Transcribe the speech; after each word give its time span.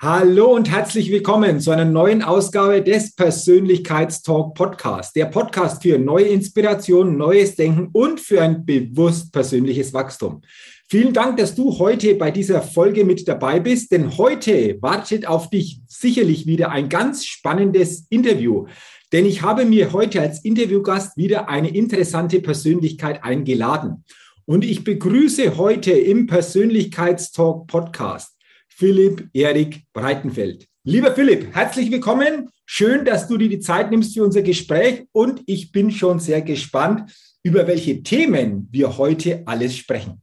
Hallo 0.00 0.54
und 0.54 0.70
herzlich 0.70 1.10
willkommen 1.10 1.58
zu 1.58 1.72
einer 1.72 1.84
neuen 1.84 2.22
Ausgabe 2.22 2.84
des 2.84 3.16
Persönlichkeitstalk 3.16 4.54
Podcast. 4.54 5.16
Der 5.16 5.24
Podcast 5.24 5.82
für 5.82 5.98
neue 5.98 6.26
Inspiration, 6.26 7.16
neues 7.16 7.56
Denken 7.56 7.88
und 7.92 8.20
für 8.20 8.40
ein 8.40 8.64
bewusst 8.64 9.32
persönliches 9.32 9.92
Wachstum. 9.92 10.42
Vielen 10.88 11.12
Dank, 11.12 11.38
dass 11.38 11.56
du 11.56 11.80
heute 11.80 12.14
bei 12.14 12.30
dieser 12.30 12.62
Folge 12.62 13.04
mit 13.04 13.26
dabei 13.26 13.58
bist, 13.58 13.90
denn 13.90 14.16
heute 14.16 14.80
wartet 14.80 15.26
auf 15.26 15.50
dich 15.50 15.80
sicherlich 15.88 16.46
wieder 16.46 16.70
ein 16.70 16.88
ganz 16.88 17.26
spannendes 17.26 18.06
Interview. 18.08 18.66
Denn 19.12 19.26
ich 19.26 19.42
habe 19.42 19.64
mir 19.64 19.92
heute 19.92 20.20
als 20.20 20.44
Interviewgast 20.44 21.16
wieder 21.16 21.48
eine 21.48 21.74
interessante 21.74 22.40
Persönlichkeit 22.40 23.24
eingeladen. 23.24 24.04
Und 24.46 24.64
ich 24.64 24.84
begrüße 24.84 25.56
heute 25.56 25.90
im 25.90 26.28
Persönlichkeitstalk 26.28 27.66
Podcast 27.66 28.37
Philipp 28.78 29.28
Erik 29.32 29.82
Breitenfeld. 29.92 30.68
Lieber 30.84 31.12
Philipp, 31.12 31.52
herzlich 31.52 31.90
willkommen. 31.90 32.48
Schön, 32.64 33.04
dass 33.04 33.26
du 33.26 33.36
dir 33.36 33.48
die 33.48 33.58
Zeit 33.58 33.90
nimmst 33.90 34.14
für 34.14 34.22
unser 34.22 34.42
Gespräch 34.42 35.08
und 35.10 35.42
ich 35.46 35.72
bin 35.72 35.90
schon 35.90 36.20
sehr 36.20 36.42
gespannt, 36.42 37.12
über 37.42 37.66
welche 37.66 38.04
Themen 38.04 38.68
wir 38.70 38.96
heute 38.96 39.42
alles 39.46 39.76
sprechen. 39.76 40.22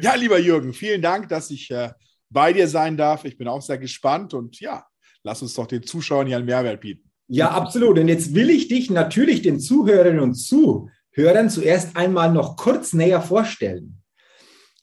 Ja, 0.00 0.14
lieber 0.14 0.38
Jürgen, 0.38 0.74
vielen 0.74 1.02
Dank, 1.02 1.28
dass 1.28 1.50
ich 1.50 1.68
äh, 1.72 1.90
bei 2.30 2.52
dir 2.52 2.68
sein 2.68 2.96
darf. 2.96 3.24
Ich 3.24 3.36
bin 3.36 3.48
auch 3.48 3.62
sehr 3.62 3.78
gespannt 3.78 4.32
und 4.32 4.60
ja, 4.60 4.86
lass 5.24 5.42
uns 5.42 5.54
doch 5.54 5.66
den 5.66 5.82
Zuschauern 5.82 6.28
hier 6.28 6.36
einen 6.36 6.46
Mehrwert 6.46 6.80
bieten. 6.80 7.10
Ja, 7.26 7.50
absolut. 7.50 7.98
Und 7.98 8.06
jetzt 8.06 8.32
will 8.32 8.48
ich 8.48 8.68
dich 8.68 8.90
natürlich 8.90 9.42
den 9.42 9.58
Zuhörerinnen 9.58 10.20
und 10.20 10.34
Zuhörern 10.34 11.50
zuerst 11.50 11.96
einmal 11.96 12.32
noch 12.32 12.56
kurz 12.56 12.92
näher 12.92 13.22
vorstellen. 13.22 14.04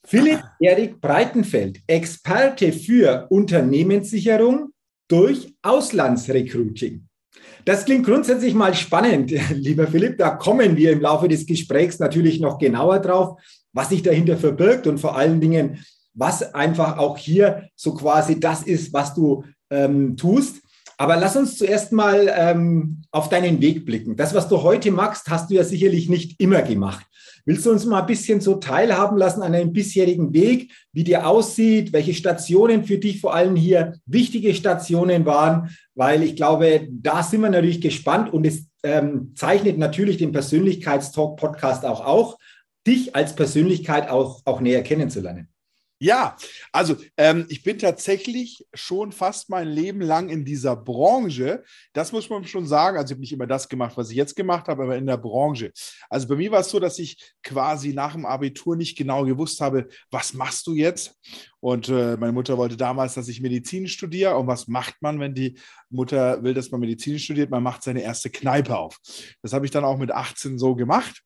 Philipp 0.06 0.44
Erik 0.60 1.00
Breitenfeld, 1.00 1.80
Experte 1.88 2.74
für 2.74 3.28
Unternehmenssicherung 3.30 4.72
durch 5.08 5.54
Auslandsrecruiting. 5.62 7.08
Das 7.66 7.86
klingt 7.86 8.06
grundsätzlich 8.06 8.54
mal 8.54 8.74
spannend, 8.74 9.32
lieber 9.52 9.88
Philipp. 9.88 10.18
Da 10.18 10.32
kommen 10.32 10.76
wir 10.76 10.92
im 10.92 11.02
Laufe 11.02 11.28
des 11.28 11.46
Gesprächs 11.46 12.00
natürlich 12.00 12.40
noch 12.42 12.58
genauer 12.58 13.00
drauf, 13.00 13.40
was 13.72 13.90
sich 13.90 14.04
dahinter 14.04 14.38
verbirgt 14.38 14.88
und 14.88 15.00
vor 15.00 15.16
allen 15.16 15.40
Dingen, 15.40 15.84
was 16.14 16.54
einfach 16.54 16.98
auch 16.98 17.18
hier 17.18 17.70
so 17.76 17.94
quasi 17.94 18.40
das 18.40 18.64
ist, 18.64 18.94
was 18.94 19.14
du 19.14 19.46
ähm, 19.70 20.18
tust. 20.18 20.62
Aber 20.98 21.16
lass 21.16 21.36
uns 21.36 21.58
zuerst 21.58 21.92
mal 21.92 22.32
ähm, 22.38 23.02
auf 23.12 23.30
deinen 23.30 23.62
Weg 23.62 23.86
blicken. 23.86 24.16
Das, 24.16 24.34
was 24.34 24.48
du 24.48 24.62
heute 24.62 24.92
machst, 24.92 25.30
hast 25.30 25.50
du 25.50 25.56
ja 25.56 25.64
sicherlich 25.64 26.08
nicht 26.08 26.40
immer 26.40 26.62
gemacht. 26.62 27.06
Willst 27.46 27.66
du 27.66 27.72
uns 27.72 27.86
mal 27.86 28.02
ein 28.02 28.08
bisschen 28.08 28.40
so 28.40 28.56
teilhaben 28.56 29.18
lassen 29.18 29.42
an 29.42 29.52
deinem 29.52 29.74
bisherigen 29.74 30.34
Weg, 30.34 30.72
wie 30.94 31.04
der 31.04 31.28
aussieht, 31.28 31.92
welche 31.92 32.14
Stationen 32.14 32.86
für 32.86 32.98
dich 32.98 33.20
vor 33.20 33.34
allem 33.34 33.56
hier 33.56 33.98
wichtige 34.06 34.54
Stationen 34.54 35.26
waren? 35.26 35.70
Weil 35.94 36.24
ich 36.24 36.38
glaube, 36.38 36.88
da 36.90 37.22
sind 37.22 37.42
wir 37.42 37.50
natürlich 37.50 37.82
gespannt 37.82 38.32
und 38.32 38.48
es 38.48 38.68
ähm, 38.84 39.34
zeichnet 39.36 39.78
natürlich 39.78 40.18
den 40.18 40.32
Persönlichkeitstalk-Podcast 40.32 41.86
auch, 41.86 42.06
auch, 42.06 42.38
dich 42.88 43.16
als 43.16 43.36
Persönlichkeit 43.36 44.10
auch, 44.10 44.42
auch 44.46 44.62
näher 44.62 44.84
kennenzulernen. 44.84 45.53
Ja, 46.04 46.36
also 46.74 46.98
ähm, 47.16 47.46
ich 47.48 47.64
bin 47.64 47.80
tatsächlich 47.80 48.68
schon 48.74 49.14
fast 49.14 49.50
mein 49.50 49.70
Leben 49.70 50.02
lang 50.02 50.28
in 50.28 50.44
dieser 50.44 50.76
Branche. 50.76 51.64
Das 51.94 52.12
muss 52.12 52.30
man 52.30 52.44
schon 52.44 52.68
sagen. 52.68 52.98
Also 52.98 53.12
ich 53.12 53.16
habe 53.16 53.22
nicht 53.22 53.32
immer 53.32 53.48
das 53.48 53.70
gemacht, 53.70 53.96
was 53.96 54.10
ich 54.10 54.18
jetzt 54.18 54.36
gemacht 54.36 54.68
habe, 54.68 54.84
aber 54.84 54.98
in 54.98 55.06
der 55.06 55.16
Branche. 55.16 55.72
Also 56.10 56.28
bei 56.28 56.36
mir 56.36 56.52
war 56.52 56.60
es 56.60 56.70
so, 56.70 56.82
dass 56.82 57.00
ich 57.00 57.32
quasi 57.42 57.94
nach 57.94 58.12
dem 58.16 58.26
Abitur 58.26 58.76
nicht 58.76 58.98
genau 58.98 59.24
gewusst 59.24 59.62
habe, 59.62 59.88
was 60.12 60.34
machst 60.34 60.68
du 60.68 60.74
jetzt? 60.74 61.18
Und 61.64 61.88
äh, 61.88 62.18
meine 62.18 62.34
Mutter 62.34 62.58
wollte 62.58 62.76
damals, 62.76 63.14
dass 63.14 63.30
ich 63.30 63.40
Medizin 63.40 63.88
studiere. 63.88 64.36
Und 64.36 64.48
was 64.48 64.68
macht 64.68 64.96
man, 65.00 65.22
wenn 65.22 65.34
die 65.34 65.58
Mutter 65.90 66.44
will, 66.44 66.54
dass 66.54 66.72
man 66.72 66.82
Medizin 66.82 67.18
studiert? 67.18 67.52
Man 67.52 67.64
macht 67.64 67.84
seine 67.84 68.02
erste 68.02 68.30
Kneipe 68.30 68.78
auf. 68.78 69.00
Das 69.42 69.54
habe 69.54 69.64
ich 69.64 69.72
dann 69.72 69.86
auch 69.86 69.98
mit 69.98 70.12
18 70.12 70.60
so 70.60 70.76
gemacht. 70.76 71.24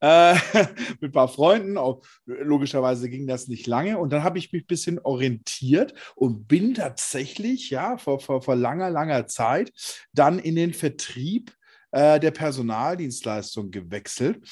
Äh, 0.00 0.36
mit 1.02 1.10
ein 1.10 1.12
paar 1.12 1.28
Freunden. 1.28 1.76
Auch, 1.76 2.00
logischerweise 2.24 3.10
ging 3.10 3.26
das 3.26 3.46
nicht 3.46 3.66
lange. 3.66 3.98
Und 3.98 4.10
dann 4.10 4.24
habe 4.24 4.38
ich 4.38 4.54
mich 4.54 4.62
ein 4.62 4.68
bisschen 4.68 5.00
orientiert 5.00 5.92
und 6.14 6.48
bin 6.48 6.72
tatsächlich, 6.72 7.68
ja, 7.68 7.98
vor, 7.98 8.20
vor, 8.20 8.40
vor 8.40 8.56
langer, 8.56 8.88
langer 8.88 9.26
Zeit 9.26 9.70
dann 10.14 10.38
in 10.38 10.56
den 10.56 10.72
Vertrieb 10.72 11.52
äh, 11.94 12.18
der 12.18 12.32
Personaldienstleistung 12.32 13.70
gewechselt 13.70 14.42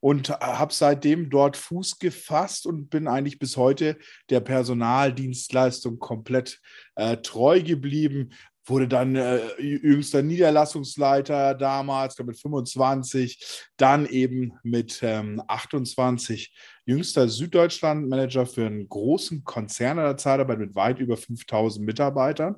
und 0.00 0.30
habe 0.30 0.74
seitdem 0.74 1.30
dort 1.30 1.56
Fuß 1.56 2.00
gefasst 2.00 2.66
und 2.66 2.90
bin 2.90 3.06
eigentlich 3.06 3.38
bis 3.38 3.56
heute 3.56 3.96
der 4.30 4.40
Personaldienstleistung 4.40 6.00
komplett 6.00 6.60
äh, 6.96 7.16
treu 7.18 7.62
geblieben. 7.62 8.30
Wurde 8.68 8.86
dann 8.86 9.16
äh, 9.16 9.40
jüngster 9.60 10.22
Niederlassungsleiter 10.22 11.54
damals, 11.54 12.18
mit 12.18 12.38
25, 12.38 13.66
dann 13.76 14.06
eben 14.06 14.52
mit 14.62 15.00
ähm, 15.02 15.42
28 15.46 16.52
jüngster 16.84 17.28
Süddeutschland-Manager 17.28 18.46
für 18.46 18.66
einen 18.66 18.88
großen 18.88 19.44
Konzern 19.44 19.98
an 19.98 20.04
der 20.04 20.16
Zeitarbeit 20.16 20.58
mit 20.58 20.74
weit 20.74 20.98
über 20.98 21.16
5000 21.16 21.84
Mitarbeitern, 21.84 22.56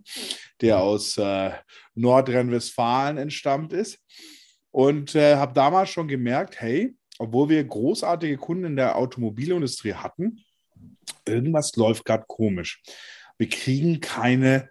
der 0.60 0.80
aus 0.80 1.16
äh, 1.18 1.50
Nordrhein-Westfalen 1.94 3.18
entstammt 3.18 3.72
ist. 3.72 3.98
Und 4.72 5.14
äh, 5.14 5.36
habe 5.36 5.52
damals 5.52 5.90
schon 5.90 6.08
gemerkt, 6.08 6.60
hey, 6.60 6.94
obwohl 7.18 7.48
wir 7.48 7.62
großartige 7.62 8.36
Kunden 8.36 8.64
in 8.64 8.76
der 8.76 8.96
Automobilindustrie 8.96 9.94
hatten, 9.94 10.44
irgendwas 11.26 11.74
läuft 11.76 12.04
gerade 12.04 12.24
komisch. 12.26 12.82
Wir 13.36 13.48
kriegen 13.48 14.00
keine 14.00 14.70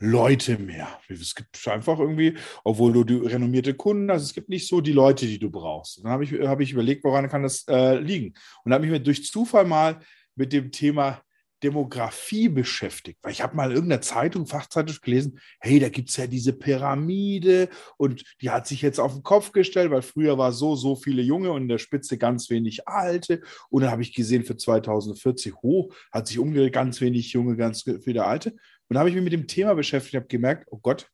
Leute 0.00 0.58
mehr. 0.58 0.88
Es 1.08 1.34
gibt 1.34 1.68
einfach 1.68 1.98
irgendwie, 1.98 2.34
obwohl 2.64 2.92
du 2.92 3.04
die 3.04 3.14
renommierte 3.14 3.74
Kunden 3.74 4.10
hast, 4.10 4.22
es 4.22 4.34
gibt 4.34 4.48
nicht 4.48 4.66
so 4.66 4.80
die 4.80 4.92
Leute, 4.92 5.26
die 5.26 5.38
du 5.38 5.50
brauchst. 5.50 6.02
dann 6.02 6.10
habe 6.10 6.24
ich, 6.24 6.32
hab 6.32 6.60
ich 6.60 6.72
überlegt, 6.72 7.04
woran 7.04 7.28
kann 7.28 7.42
das 7.42 7.66
äh, 7.68 7.98
liegen? 7.98 8.34
Und 8.64 8.72
habe 8.72 8.82
mich 8.82 8.90
mir 8.90 9.00
durch 9.00 9.26
Zufall 9.26 9.66
mal 9.66 10.00
mit 10.34 10.52
dem 10.52 10.72
Thema 10.72 11.22
Demografie 11.62 12.48
beschäftigt. 12.48 13.18
Weil 13.22 13.32
ich 13.32 13.42
habe 13.42 13.54
mal 13.54 13.70
in 13.70 13.76
irgendeiner 13.76 14.00
Zeitung, 14.00 14.46
Fachzeitung 14.46 14.96
gelesen, 15.02 15.38
hey, 15.60 15.78
da 15.78 15.88
gibt 15.88 16.08
es 16.08 16.16
ja 16.16 16.26
diese 16.26 16.54
Pyramide 16.54 17.68
und 17.98 18.24
die 18.40 18.50
hat 18.50 18.66
sich 18.66 18.82
jetzt 18.82 18.98
auf 18.98 19.12
den 19.12 19.22
Kopf 19.22 19.52
gestellt, 19.52 19.90
weil 19.90 20.02
früher 20.02 20.38
war 20.38 20.52
so, 20.52 20.76
so 20.76 20.96
viele 20.96 21.22
Junge 21.22 21.52
und 21.52 21.62
in 21.62 21.68
der 21.68 21.78
Spitze 21.78 22.16
ganz 22.16 22.48
wenig 22.48 22.88
Alte. 22.88 23.42
Und 23.68 23.82
dann 23.82 23.90
habe 23.90 24.02
ich 24.02 24.14
gesehen, 24.14 24.44
für 24.44 24.56
2040 24.56 25.54
hoch 25.56 25.94
hat 26.10 26.26
sich 26.26 26.38
umgedreht, 26.38 26.72
ganz 26.72 27.00
wenig 27.00 27.32
Junge, 27.32 27.56
ganz 27.56 27.84
viele 28.02 28.24
Alte. 28.24 28.56
Und 28.90 28.94
da 28.94 29.00
habe 29.00 29.08
ich 29.08 29.14
mich 29.14 29.22
mit 29.22 29.32
dem 29.32 29.46
Thema 29.46 29.74
beschäftigt, 29.74 30.16
habe 30.16 30.26
gemerkt, 30.26 30.66
oh 30.72 30.78
Gott, 30.78 31.08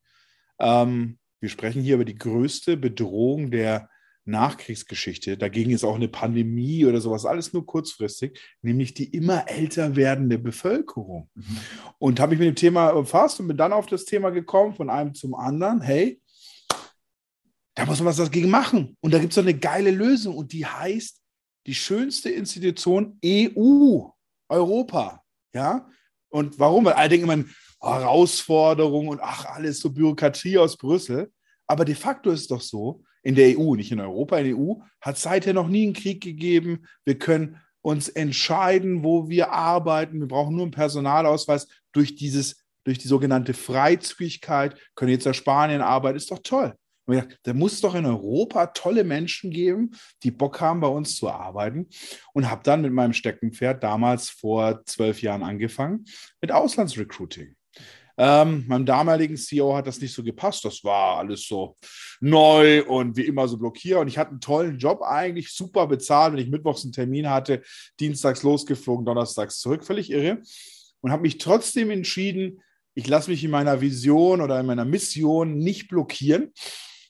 ähm, 0.59 1.19
wir 1.41 1.51
sprechen 1.51 1.83
hier 1.83 1.97
über 1.97 2.07
die 2.07 2.17
größte 2.17 2.79
Bedrohung 2.79 3.51
der 3.51 3.91
Nachkriegsgeschichte. 4.25 5.37
Dagegen 5.37 5.71
ist 5.71 5.85
auch 5.85 5.97
eine 5.97 6.09
Pandemie 6.09 6.87
oder 6.87 7.03
sowas, 7.03 7.27
alles 7.27 7.53
nur 7.53 7.67
kurzfristig, 7.67 8.41
nämlich 8.63 8.95
die 8.95 9.15
immer 9.15 9.49
älter 9.51 9.95
werdende 9.95 10.39
Bevölkerung. 10.39 11.29
Mhm. 11.35 11.59
Und 11.99 12.19
habe 12.19 12.31
mich 12.31 12.39
mit 12.39 12.49
dem 12.49 12.57
Thema 12.57 12.93
befasst 12.93 13.41
und 13.41 13.49
bin 13.49 13.59
dann 13.59 13.75
auf 13.75 13.85
das 13.85 14.07
Thema 14.07 14.31
gekommen, 14.31 14.75
von 14.75 14.89
einem 14.89 15.15
zum 15.15 15.35
anderen, 15.35 15.83
hey, 15.83 16.19
da 17.75 17.85
muss 17.85 17.99
man 17.99 18.07
was 18.07 18.17
dagegen 18.17 18.49
machen. 18.49 18.97
Und 19.01 19.13
da 19.13 19.19
gibt 19.19 19.33
es 19.33 19.35
so 19.35 19.43
eine 19.43 19.53
geile 19.53 19.91
Lösung 19.91 20.35
und 20.35 20.55
die 20.55 20.65
heißt 20.65 21.21
die 21.67 21.75
schönste 21.75 22.31
Institution 22.31 23.19
EU, 23.23 24.09
Europa. 24.49 25.23
Ja? 25.55 25.87
Und 26.31 26.59
warum? 26.59 26.85
Weil 26.85 26.95
alle 26.95 27.09
denken 27.09 27.31
immer, 27.31 27.45
Herausforderungen 27.81 29.09
und 29.09 29.21
ach, 29.23 29.45
alles 29.47 29.81
so 29.81 29.91
Bürokratie 29.91 30.59
aus 30.59 30.77
Brüssel. 30.77 31.31
Aber 31.67 31.85
de 31.85 31.95
facto 31.95 32.31
ist 32.31 32.43
es 32.43 32.49
doch 32.49 32.61
so, 32.61 33.03
in 33.23 33.35
der 33.35 33.59
EU, 33.59 33.75
nicht 33.75 33.91
in 33.91 34.01
Europa, 34.01 34.39
in 34.39 34.45
der 34.47 34.57
EU 34.57 34.75
hat 35.01 35.17
es 35.17 35.23
seither 35.23 35.53
noch 35.53 35.69
nie 35.69 35.85
einen 35.85 35.95
Krieg 35.95 36.23
gegeben. 36.23 36.87
Wir 37.05 37.19
können 37.19 37.61
uns 37.83 38.09
entscheiden, 38.09 39.03
wo 39.05 39.29
wir 39.29 39.53
arbeiten. 39.53 40.21
Wir 40.21 40.29
brauchen 40.29 40.55
nur 40.55 40.65
einen 40.65 40.73
Personalausweis 40.73 41.67
durch 41.93 42.15
dieses, 42.15 42.65
durch 42.85 42.99
die 42.99 43.09
sogenannte 43.09 43.53
Freizügigkeit, 43.53 44.77
können 44.95 45.11
jetzt 45.11 45.27
nach 45.27 45.35
Spanien 45.35 45.83
arbeiten, 45.83 46.17
ist 46.17 46.31
doch 46.31 46.41
toll. 46.41 46.75
Und 47.07 47.19
ich 47.19 47.25
da 47.45 47.55
muss 47.55 47.81
doch 47.81 47.95
in 47.95 48.05
Europa 48.05 48.67
tolle 48.67 49.05
Menschen 49.05 49.51
geben, 49.51 49.93
die 50.23 50.31
Bock 50.31 50.61
haben, 50.61 50.81
bei 50.81 50.89
uns 50.89 51.17
zu 51.17 51.31
arbeiten. 51.31 51.89
Und 52.33 52.51
habe 52.51 52.63
dann 52.65 52.83
mit 52.83 52.93
meinem 52.93 53.13
Steckenpferd 53.13 53.83
damals 53.83 54.29
vor 54.29 54.85
zwölf 54.85 55.23
Jahren 55.23 55.43
angefangen 55.43 56.05
mit 56.41 56.53
Auslandsrecruiting. 56.53 57.57
Ähm, 58.19 58.65
meinem 58.67 58.87
damaligen 58.87 59.37
CEO 59.37 59.77
hat 59.77 59.87
das 59.87 60.01
nicht 60.01 60.15
so 60.15 60.23
gepasst. 60.23 60.65
Das 60.65 60.83
war 60.85 61.19
alles 61.19 61.47
so 61.47 61.77
neu 62.21 62.83
und 62.85 63.17
wie 63.17 63.27
immer 63.27 63.47
so 63.47 63.59
blockiert. 63.59 63.99
Und 64.01 64.09
ich 64.09 64.19
hatte 64.19 64.31
einen 64.31 64.41
tollen 64.41 64.79
Job 64.79 65.03
eigentlich, 65.03 65.53
super 65.53 65.87
bezahlt, 65.87 66.33
wenn 66.33 66.41
ich 66.41 66.51
mittwochs 66.51 66.85
einen 66.85 66.93
Termin 66.93 67.29
hatte, 67.29 67.63
dienstags 68.01 68.43
losgeflogen, 68.43 69.05
donnerstags 69.05 69.61
zurück, 69.61 69.85
völlig 69.85 70.11
irre. 70.11 70.41
Und 71.03 71.13
habe 71.13 71.23
mich 71.23 71.39
trotzdem 71.39 71.91
entschieden, 71.91 72.63
ich 72.95 73.07
lasse 73.07 73.31
mich 73.31 73.45
in 73.45 73.51
meiner 73.51 73.83
Vision 73.83 74.41
oder 74.41 74.59
in 74.59 74.67
meiner 74.67 74.87
Mission 74.87 75.59
nicht 75.59 75.89
blockieren 75.89 76.53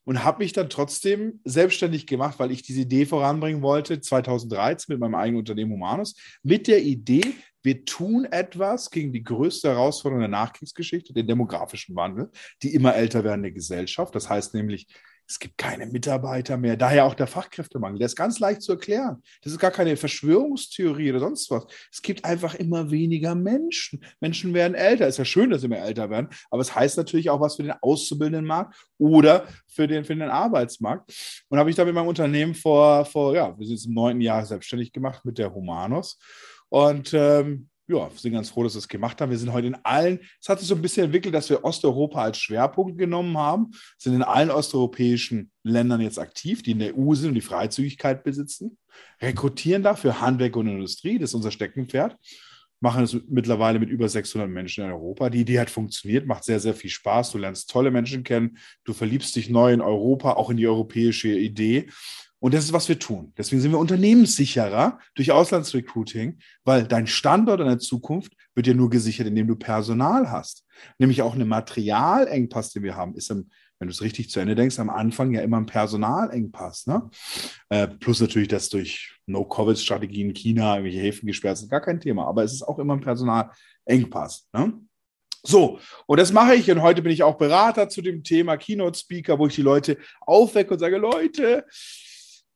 und 0.07 0.25
habe 0.25 0.39
mich 0.39 0.53
dann 0.53 0.71
trotzdem 0.71 1.41
selbstständig 1.45 2.07
gemacht, 2.07 2.39
weil 2.39 2.53
ich 2.53 2.63
diese 2.63 2.83
Idee 2.83 3.07
voranbringen 3.07 3.61
wollte, 3.61 4.01
2013 4.01 4.93
mit 4.93 5.01
meinem 5.01 5.17
eigenen 5.17 5.41
Unternehmen 5.41 5.73
Humanus, 5.73 6.15
mit 6.43 6.69
der 6.69 6.83
Idee, 6.83 7.35
wir 7.67 7.85
tun 7.85 8.27
etwas 8.27 8.93
gegen 8.93 9.13
die 9.13 9.25
größte 9.25 9.69
Herausforderung 9.69 10.21
der 10.21 10.29
Nachkriegsgeschichte, 10.29 11.13
den 11.13 11.27
demografischen 11.27 11.97
Wandel, 11.97 12.31
die 12.63 12.73
immer 12.73 12.95
älter 12.95 13.25
werdende 13.25 13.53
Gesellschaft. 13.53 14.15
Das 14.15 14.31
heißt 14.31 14.55
nämlich, 14.55 14.87
es 15.29 15.41
gibt 15.41 15.59
keine 15.59 15.87
Mitarbeiter 15.87 16.57
mehr. 16.57 16.77
Daher 16.77 17.05
auch 17.05 17.15
der 17.15 17.27
Fachkräftemangel. 17.27 17.99
Der 17.99 18.07
ist 18.07 18.15
ganz 18.15 18.39
leicht 18.39 18.63
zu 18.63 18.73
erklären. 18.73 19.21
Das 19.43 19.53
ist 19.53 19.59
gar 19.59 19.73
keine 19.73 19.97
Verschwörungstheorie 19.97 21.11
oder 21.11 21.19
sonst 21.19 21.51
was. 21.51 21.67
Es 21.91 22.01
gibt 22.01 22.25
einfach 22.25 22.55
immer 22.55 22.93
weniger 22.93 23.35
Menschen. 23.35 24.05
Menschen 24.21 24.55
werden 24.55 24.75
älter. 24.75 25.09
Ist 25.09 25.19
ja 25.19 25.25
schön, 25.25 25.51
dass 25.51 25.63
sie 25.63 25.69
mehr 25.69 25.85
älter 25.85 26.09
werden, 26.09 26.29
aber 26.51 26.63
es 26.63 26.73
heißt 26.73 26.97
natürlich 26.97 27.31
auch 27.31 27.41
was 27.41 27.57
für 27.57 27.65
den 27.65 27.75
auszubildenden 27.81 28.47
Markt 28.47 28.77
oder 28.99 29.49
für 29.67 29.89
den, 29.89 30.05
für 30.05 30.15
den 30.15 30.31
Arbeitsmarkt. 30.31 31.13
Und 31.49 31.59
habe 31.59 31.71
ich 31.71 31.75
da 31.75 31.85
mit 31.85 31.95
meinem 31.95 32.07
Unternehmen 32.07 32.55
vor, 32.55 33.05
vor, 33.05 33.35
ja, 33.35 33.59
wir 33.59 33.67
sind 33.67 33.75
jetzt 33.75 33.87
im 33.87 33.95
neunten 33.95 34.21
Jahr 34.21 34.47
selbstständig 34.47 34.93
gemacht 34.93 35.25
mit 35.25 35.39
der 35.39 35.53
Humanos. 35.53 36.21
Und 36.69 37.13
ähm, 37.15 37.69
ja, 37.89 38.11
wir 38.11 38.19
sind 38.19 38.33
ganz 38.33 38.51
froh, 38.51 38.65
dass 38.65 38.75
wir 38.75 38.81
es 38.81 38.89
gemacht 38.89 39.21
haben. 39.21 39.31
Wir 39.31 39.39
sind 39.39 39.53
heute 39.53 39.69
in 39.69 39.77
allen, 39.85 40.21
es 40.41 40.49
hat 40.49 40.59
sich 40.59 40.69
so 40.69 40.75
ein 40.75 40.83
bisschen 40.83 41.05
entwickelt, 41.05 41.35
dass 41.35 41.49
wir 41.51 41.65
Osteuropa 41.65 42.23
als 42.23 42.39
Schwerpunkt 42.39 42.99
genommen 42.99 43.39
haben, 43.39 43.71
sind 43.97 44.15
in 44.15 44.23
allen 44.23 44.51
osteuropäischen 44.51 45.53
Ländern 45.63 46.01
jetzt 46.01 46.19
aktiv, 46.19 46.63
die 46.63 46.73
in 46.73 46.81
der 46.81 46.99
EU 46.99 47.15
sind 47.15 47.29
und 47.29 47.35
die 47.35 47.41
Freizügigkeit 47.41 48.25
besitzen, 48.25 48.77
rekrutieren 49.21 49.85
dafür 49.85 50.21
Handwerk 50.21 50.57
und 50.57 50.67
Industrie, 50.67 51.19
das 51.19 51.31
ist 51.31 51.35
unser 51.35 51.53
Steckenpferd, 51.53 52.17
machen 52.81 53.05
es 53.05 53.17
mittlerweile 53.29 53.79
mit 53.79 53.89
über 53.89 54.09
600 54.09 54.51
Menschen 54.51 54.85
in 54.85 54.91
Europa. 54.91 55.31
Die 55.31 55.41
Idee 55.41 55.61
hat 55.61 55.71
funktioniert, 55.71 56.27
macht 56.27 56.45
sehr, 56.45 56.61
sehr 56.61 56.75
viel 56.75 56.91
Spaß. 56.91 57.33
Du 57.33 57.39
lernst 57.39 57.71
tolle 57.71 57.91
Menschen 57.91 58.23
kennen, 58.23 58.59
du 58.85 58.93
verliebst 58.93 59.35
dich 59.37 59.49
neu 59.49 59.73
in 59.73 59.81
Europa, 59.81 60.33
auch 60.33 60.51
in 60.51 60.57
die 60.57 60.67
europäische 60.67 61.29
Idee. 61.29 61.89
Und 62.39 62.55
das 62.55 62.65
ist, 62.65 62.73
was 62.73 62.89
wir 62.89 62.99
tun. 62.99 63.33
Deswegen 63.39 63.63
sind 63.63 63.73
wir 63.73 63.79
unternehmenssicherer 63.79 64.99
durch 65.15 65.33
Auslandsrecruiting, 65.33 66.39
weil 66.65 66.85
dein 66.87 67.07
Standort 67.07 67.61
in 67.61 67.67
der 67.67 67.79
Zukunft 67.79 68.33
wird 68.55 68.67
ja 68.67 68.75
nur 68.75 68.91
gesichert, 68.91 69.27
indem 69.27 69.49
du 69.49 69.57
Personal 69.57 70.31
hast. 70.31 70.65
Nämlich 70.99 71.23
auch 71.23 71.35
eine 71.35 71.47
Materialengpass, 71.47 72.73
den 72.73 72.83
wir 72.83 72.95
haben, 72.95 73.15
ist, 73.15 73.31
im, 73.31 73.49
wenn 73.79 73.89
du 73.89 73.93
es 73.93 74.03
richtig 74.03 74.31
zu 74.31 74.41
Ende 74.41 74.55
denkst, 74.55 74.79
am 74.79 74.91
Anfang 74.91 75.33
ja 75.33 75.41
immer 75.41 75.59
ein 75.59 75.67
Personalengpass. 75.67 76.87
Ne? 76.87 77.09
Äh, 77.71 77.89
plus 77.89 78.21
natürlich, 78.21 78.49
dass 78.49 78.69
durch 78.69 79.15
No-Covid-Strategien 79.27 80.35
China 80.35 80.77
irgendwelche 80.77 81.01
Häfen 81.01 81.27
gesperrt 81.27 81.59
sind, 81.59 81.71
gar 81.71 81.81
kein 81.81 82.01
Thema. 82.01 82.27
Aber 82.27 82.45
es 82.45 82.53
ist 82.53 82.63
auch 82.63 82.79
immer 82.79 82.95
ein 82.95 83.01
Personalengpass. 83.01 84.49
Ne? 84.53 84.75
So, 85.43 85.79
und 86.07 86.19
das 86.19 86.33
mache 86.33 86.55
ich. 86.55 86.71
Und 86.71 86.83
heute 86.83 87.03
bin 87.03 87.13
ich 87.13 87.23
auch 87.23 87.39
Berater 87.39 87.89
zu 87.89 88.03
dem 88.03 88.23
Thema 88.23 88.57
Keynote 88.57 88.99
Speaker, 88.99 89.39
wo 89.39 89.47
ich 89.47 89.55
die 89.55 89.63
Leute 89.63 89.99
aufwecke 90.21 90.75
und 90.75 90.81
sage: 90.81 90.97
Leute, 90.97 91.65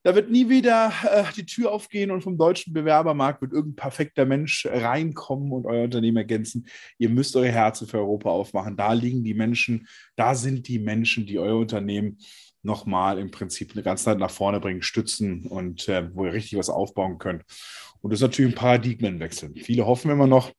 da 0.03 0.15
wird 0.15 0.31
nie 0.31 0.49
wieder 0.49 0.93
äh, 1.05 1.25
die 1.37 1.47
Tür 1.47 1.73
aufgehen 1.73 2.11
und 2.11 2.23
vom 2.23 2.39
deutschen 2.39 2.73
Bewerbermarkt 2.73 3.43
wird 3.43 3.53
irgendein 3.53 3.77
perfekter 3.77 4.25
Mensch 4.25 4.67
reinkommen 4.67 5.53
und 5.53 5.67
euer 5.67 5.85
Unternehmen 5.85 6.17
ergänzen. 6.17 6.67
Ihr 6.99 7.11
müsst 7.11 7.37
eure 7.37 7.51
Herzen 7.51 7.87
für 7.87 7.99
Europa 7.99 8.31
aufmachen. 8.31 8.77
Da 8.77 8.93
liegen 8.93 9.25
die 9.25 9.35
Menschen, 9.35 9.87
da 10.17 10.35
sind 10.35 10.69
die 10.69 10.79
Menschen, 10.79 11.27
die 11.27 11.39
euer 11.39 11.59
Unternehmen 11.59 12.19
nochmal 12.63 13.19
im 13.19 13.31
Prinzip 13.31 13.73
eine 13.73 13.83
ganze 13.83 14.05
Zeit 14.05 14.19
nach 14.19 14.31
vorne 14.31 14.61
bringen, 14.61 14.83
stützen 14.83 15.47
und 15.47 15.89
äh, 15.89 16.15
wo 16.15 16.27
ihr 16.27 16.33
richtig 16.33 16.59
was 16.59 16.69
aufbauen 16.69 17.19
könnt. 17.19 17.45
Und 18.03 18.11
das 18.11 18.21
ist 18.21 18.23
natürlich 18.23 18.53
ein 18.53 18.59
Paradigmenwechsel. 18.59 19.53
Viele 19.57 19.87
hoffen 19.87 20.11
immer 20.11 20.27
noch, 20.27 20.53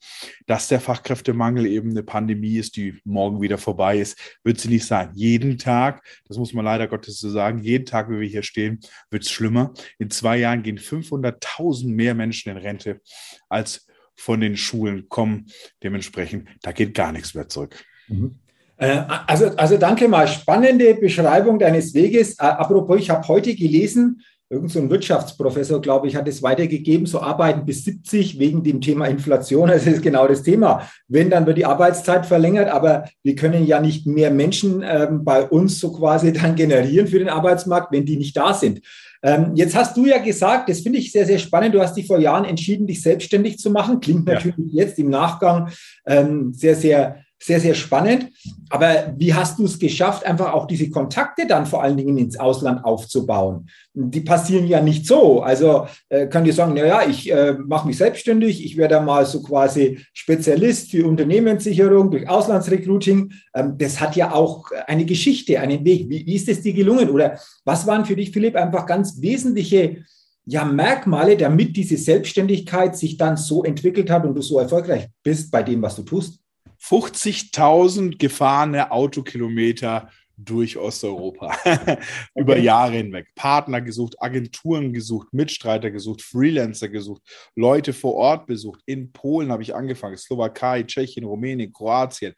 dass 0.45 0.67
der 0.67 0.79
Fachkräftemangel 0.79 1.65
eben 1.65 1.89
eine 1.89 2.03
Pandemie 2.03 2.57
ist, 2.57 2.75
die 2.75 2.99
morgen 3.03 3.41
wieder 3.41 3.57
vorbei 3.57 3.97
ist. 3.97 4.17
Wird 4.43 4.59
sie 4.59 4.69
nicht 4.69 4.85
sein. 4.85 5.11
Jeden 5.15 5.57
Tag, 5.57 6.03
das 6.27 6.37
muss 6.37 6.53
man 6.53 6.65
leider 6.65 6.87
Gottes 6.87 7.19
so 7.19 7.29
sagen, 7.29 7.63
jeden 7.63 7.85
Tag, 7.85 8.09
wie 8.09 8.19
wir 8.19 8.27
hier 8.27 8.43
stehen, 8.43 8.79
wird 9.09 9.23
es 9.23 9.31
schlimmer. 9.31 9.73
In 9.97 10.11
zwei 10.11 10.37
Jahren 10.37 10.61
gehen 10.61 10.77
500.000 10.77 11.87
mehr 11.87 12.13
Menschen 12.13 12.51
in 12.51 12.57
Rente, 12.57 13.01
als 13.49 13.87
von 14.15 14.39
den 14.39 14.55
Schulen 14.55 15.09
kommen. 15.09 15.47
Dementsprechend, 15.81 16.47
da 16.61 16.71
geht 16.71 16.93
gar 16.93 17.11
nichts 17.11 17.33
mehr 17.33 17.49
zurück. 17.49 17.83
Mhm. 18.07 18.39
Äh, 18.81 19.03
also, 19.27 19.47
also 19.55 19.77
danke 19.77 20.07
mal. 20.07 20.27
Spannende 20.27 20.95
Beschreibung 20.95 21.59
deines 21.59 21.93
Weges. 21.93 22.33
Äh, 22.39 22.43
apropos, 22.43 22.99
ich 22.99 23.09
habe 23.09 23.27
heute 23.27 23.55
gelesen, 23.55 24.21
Irgend 24.51 24.69
so 24.69 24.79
ein 24.79 24.89
Wirtschaftsprofessor, 24.89 25.79
glaube 25.79 26.09
ich, 26.09 26.17
hat 26.17 26.27
es 26.27 26.43
weitergegeben, 26.43 27.05
so 27.05 27.21
arbeiten 27.21 27.65
bis 27.65 27.85
70 27.85 28.37
wegen 28.37 28.63
dem 28.63 28.81
Thema 28.81 29.05
Inflation. 29.05 29.69
Das 29.71 29.87
ist 29.87 30.01
genau 30.01 30.27
das 30.27 30.43
Thema. 30.43 30.89
Wenn, 31.07 31.29
dann 31.29 31.45
wird 31.45 31.57
die 31.57 31.65
Arbeitszeit 31.65 32.25
verlängert, 32.25 32.67
aber 32.67 33.05
wir 33.23 33.35
können 33.35 33.65
ja 33.65 33.79
nicht 33.79 34.05
mehr 34.05 34.29
Menschen 34.29 34.83
ähm, 34.85 35.23
bei 35.23 35.45
uns 35.45 35.79
so 35.79 35.93
quasi 35.93 36.33
dann 36.41 36.55
generieren 36.55 37.07
für 37.07 37.19
den 37.19 37.29
Arbeitsmarkt, 37.29 37.93
wenn 37.93 38.05
die 38.05 38.17
nicht 38.17 38.35
da 38.35 38.53
sind. 38.53 38.81
Ähm, 39.23 39.51
jetzt 39.55 39.73
hast 39.73 39.95
du 39.95 40.05
ja 40.05 40.17
gesagt, 40.17 40.67
das 40.67 40.81
finde 40.81 40.99
ich 40.99 41.13
sehr, 41.13 41.25
sehr 41.25 41.39
spannend. 41.39 41.73
Du 41.73 41.81
hast 41.81 41.95
dich 41.95 42.07
vor 42.07 42.19
Jahren 42.19 42.43
entschieden, 42.43 42.87
dich 42.87 43.01
selbstständig 43.01 43.57
zu 43.57 43.69
machen. 43.69 44.01
Klingt 44.01 44.25
natürlich 44.25 44.73
ja. 44.73 44.83
jetzt 44.83 44.99
im 44.99 45.09
Nachgang 45.09 45.69
ähm, 46.05 46.51
sehr, 46.53 46.75
sehr 46.75 47.23
sehr, 47.41 47.59
sehr 47.59 47.73
spannend. 47.73 48.29
Aber 48.69 49.13
wie 49.17 49.33
hast 49.33 49.57
du 49.57 49.65
es 49.65 49.79
geschafft, 49.79 50.25
einfach 50.25 50.53
auch 50.53 50.67
diese 50.67 50.89
Kontakte 50.89 51.47
dann 51.47 51.65
vor 51.65 51.83
allen 51.83 51.97
Dingen 51.97 52.17
ins 52.17 52.39
Ausland 52.39 52.85
aufzubauen? 52.85 53.67
Die 53.93 54.21
passieren 54.21 54.67
ja 54.67 54.79
nicht 54.79 55.07
so. 55.07 55.41
Also 55.41 55.87
äh, 56.09 56.27
könnt 56.27 56.47
ihr 56.47 56.53
sagen, 56.53 56.75
naja, 56.75 57.01
ich 57.09 57.31
äh, 57.31 57.53
mache 57.53 57.87
mich 57.87 57.97
selbstständig, 57.97 58.63
ich 58.63 58.77
werde 58.77 59.01
mal 59.01 59.25
so 59.25 59.41
quasi 59.41 59.99
Spezialist 60.13 60.91
für 60.91 61.07
Unternehmenssicherung 61.07 62.11
durch 62.11 62.29
Auslandsrecruiting. 62.29 63.33
Ähm, 63.55 63.75
das 63.77 63.99
hat 63.99 64.15
ja 64.15 64.33
auch 64.33 64.69
eine 64.85 65.05
Geschichte, 65.05 65.59
einen 65.59 65.83
Weg. 65.83 66.09
Wie, 66.09 66.25
wie 66.25 66.35
ist 66.35 66.47
es 66.47 66.61
dir 66.61 66.73
gelungen? 66.73 67.09
Oder 67.09 67.39
was 67.65 67.87
waren 67.87 68.05
für 68.05 68.15
dich, 68.15 68.31
Philipp, 68.31 68.55
einfach 68.55 68.85
ganz 68.85 69.19
wesentliche 69.19 70.03
ja, 70.45 70.63
Merkmale, 70.63 71.37
damit 71.37 71.75
diese 71.75 71.97
Selbstständigkeit 71.97 72.95
sich 72.95 73.17
dann 73.17 73.37
so 73.37 73.63
entwickelt 73.63 74.09
hat 74.09 74.25
und 74.25 74.35
du 74.35 74.41
so 74.41 74.59
erfolgreich 74.59 75.07
bist 75.23 75.51
bei 75.51 75.63
dem, 75.63 75.81
was 75.81 75.95
du 75.95 76.03
tust? 76.03 76.40
50.000 76.81 78.17
gefahrene 78.17 78.91
Autokilometer 78.91 80.09
durch 80.45 80.77
Osteuropa 80.77 81.55
über. 82.35 82.57
Jahre 82.57 82.93
hinweg. 82.97 83.27
Partner 83.35 83.81
gesucht, 83.81 84.15
Agenturen 84.21 84.93
gesucht, 84.93 85.27
Mitstreiter 85.31 85.91
gesucht, 85.91 86.21
Freelancer 86.21 86.89
gesucht, 86.89 87.21
Leute 87.55 87.93
vor 87.93 88.15
Ort 88.15 88.47
besucht. 88.47 88.81
In 88.85 89.11
Polen 89.11 89.51
habe 89.51 89.63
ich 89.63 89.75
angefangen, 89.75 90.17
Slowakei, 90.17 90.83
Tschechien, 90.83 91.25
Rumänien, 91.25 91.71
Kroatien, 91.71 92.33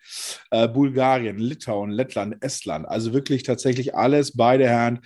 äh, 0.52 0.68
Bulgarien, 0.68 1.38
Litauen, 1.38 1.92
Lettland, 1.92 2.36
Estland. 2.42 2.88
Also 2.88 3.14
wirklich 3.14 3.44
tatsächlich 3.44 3.96
alles 3.96 4.36
bei 4.36 4.58
der 4.58 4.80
Hand 4.80 5.00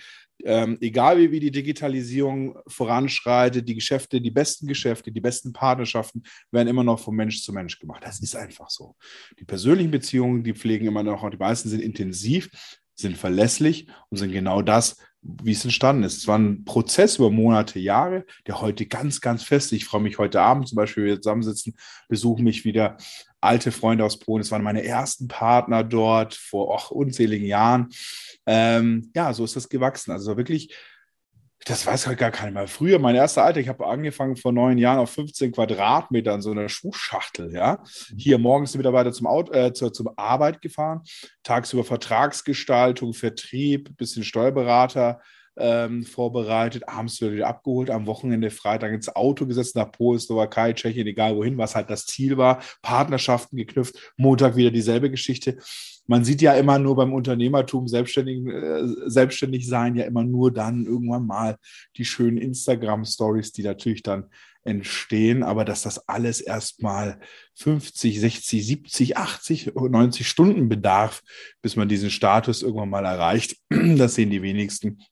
ähm, 0.44 0.78
egal 0.80 1.18
wie, 1.18 1.30
wie 1.30 1.40
die 1.40 1.50
Digitalisierung 1.50 2.58
voranschreitet, 2.66 3.68
die 3.68 3.74
Geschäfte, 3.74 4.20
die 4.20 4.30
besten 4.30 4.66
Geschäfte, 4.66 5.10
die 5.10 5.20
besten 5.20 5.52
Partnerschaften 5.52 6.22
werden 6.50 6.68
immer 6.68 6.84
noch 6.84 7.00
von 7.00 7.14
Mensch 7.14 7.42
zu 7.42 7.52
Mensch 7.52 7.78
gemacht. 7.78 8.02
Das 8.04 8.20
ist 8.20 8.36
einfach 8.36 8.70
so. 8.70 8.96
Die 9.38 9.44
persönlichen 9.44 9.90
Beziehungen, 9.90 10.44
die 10.44 10.54
pflegen 10.54 10.86
immer 10.86 11.02
noch, 11.02 11.28
die 11.30 11.36
meisten 11.36 11.68
sind 11.68 11.82
intensiv, 11.82 12.48
sind 12.94 13.16
verlässlich 13.16 13.88
und 14.10 14.18
sind 14.18 14.32
genau 14.32 14.62
das, 14.62 14.96
wie 15.42 15.52
es 15.52 15.64
entstanden 15.64 16.04
ist. 16.04 16.16
Es 16.16 16.26
war 16.26 16.38
ein 16.38 16.64
Prozess 16.64 17.16
über 17.16 17.30
Monate, 17.30 17.78
Jahre, 17.78 18.24
der 18.46 18.60
heute 18.60 18.86
ganz, 18.86 19.20
ganz 19.20 19.42
fest. 19.42 19.72
Ich 19.72 19.84
freue 19.84 20.00
mich 20.00 20.18
heute 20.18 20.40
Abend 20.40 20.68
zum 20.68 20.76
Beispiel, 20.76 21.04
wir 21.04 21.20
zusammensitzen, 21.20 21.76
besuchen 22.08 22.44
mich 22.44 22.64
wieder 22.64 22.96
alte 23.40 23.70
Freunde 23.70 24.04
aus 24.04 24.18
Polen. 24.18 24.40
Es 24.40 24.50
waren 24.50 24.62
meine 24.62 24.84
ersten 24.84 25.28
Partner 25.28 25.84
dort 25.84 26.34
vor 26.34 26.68
och, 26.74 26.90
unzähligen 26.90 27.46
Jahren. 27.46 27.88
Ähm, 28.46 29.10
ja, 29.14 29.32
so 29.34 29.44
ist 29.44 29.56
das 29.56 29.68
gewachsen. 29.68 30.12
Also 30.12 30.36
wirklich 30.36 30.74
das 31.64 31.86
weiß 31.86 32.06
halt 32.06 32.18
gar 32.18 32.30
keiner 32.30 32.52
mehr. 32.52 32.68
Früher, 32.68 32.98
mein 32.98 33.14
erster 33.14 33.44
Alter, 33.44 33.60
ich 33.60 33.68
habe 33.68 33.86
angefangen 33.86 34.36
vor 34.36 34.52
neun 34.52 34.78
Jahren 34.78 34.98
auf 34.98 35.10
15 35.10 35.52
Quadratmetern, 35.52 36.40
so 36.40 36.50
einer 36.50 36.68
Schuhschachtel, 36.68 37.52
ja. 37.52 37.82
Mhm. 38.10 38.18
Hier 38.18 38.38
morgens 38.38 38.72
die 38.72 38.78
Mitarbeiter 38.78 39.12
zum, 39.12 39.26
Auto, 39.26 39.52
äh, 39.52 39.72
zur, 39.72 39.92
zur 39.92 40.12
Arbeit 40.16 40.62
gefahren, 40.62 41.02
tagsüber 41.42 41.84
Vertragsgestaltung, 41.84 43.12
Vertrieb, 43.12 43.96
bisschen 43.96 44.24
Steuerberater 44.24 45.20
ähm, 45.58 46.04
vorbereitet, 46.04 46.88
abends 46.88 47.20
wieder 47.20 47.48
abgeholt, 47.48 47.90
am 47.90 48.06
Wochenende 48.06 48.50
Freitag 48.50 48.92
ins 48.92 49.14
Auto 49.14 49.44
gesetzt, 49.44 49.74
nach 49.76 49.90
Polen, 49.90 50.20
Slowakei, 50.20 50.72
Tschechien, 50.72 51.06
egal 51.06 51.36
wohin, 51.36 51.58
was 51.58 51.74
halt 51.74 51.90
das 51.90 52.06
Ziel 52.06 52.36
war, 52.38 52.62
Partnerschaften 52.80 53.56
geknüpft, 53.56 54.12
Montag 54.16 54.56
wieder 54.56 54.70
dieselbe 54.70 55.10
Geschichte 55.10 55.58
man 56.08 56.24
sieht 56.24 56.42
ja 56.42 56.54
immer 56.54 56.78
nur 56.78 56.96
beim 56.96 57.12
Unternehmertum, 57.12 57.86
selbstständig, 57.86 58.46
äh, 58.46 58.82
selbstständig 59.06 59.66
sein, 59.66 59.94
ja 59.94 60.04
immer 60.04 60.24
nur 60.24 60.52
dann 60.52 60.86
irgendwann 60.86 61.26
mal 61.26 61.56
die 61.96 62.06
schönen 62.06 62.38
Instagram-Stories, 62.38 63.52
die 63.52 63.62
natürlich 63.62 64.02
dann 64.02 64.24
entstehen, 64.64 65.42
aber 65.42 65.64
dass 65.64 65.82
das 65.82 66.08
alles 66.08 66.40
erstmal 66.40 67.20
50, 67.56 68.20
60, 68.20 68.66
70, 68.66 69.16
80, 69.16 69.72
90 69.74 70.26
Stunden 70.26 70.68
bedarf, 70.68 71.22
bis 71.62 71.76
man 71.76 71.88
diesen 71.88 72.10
Status 72.10 72.62
irgendwann 72.62 72.90
mal 72.90 73.04
erreicht, 73.04 73.56
das 73.68 74.14
sehen 74.14 74.30
die 74.30 74.42
wenigsten. 74.42 75.02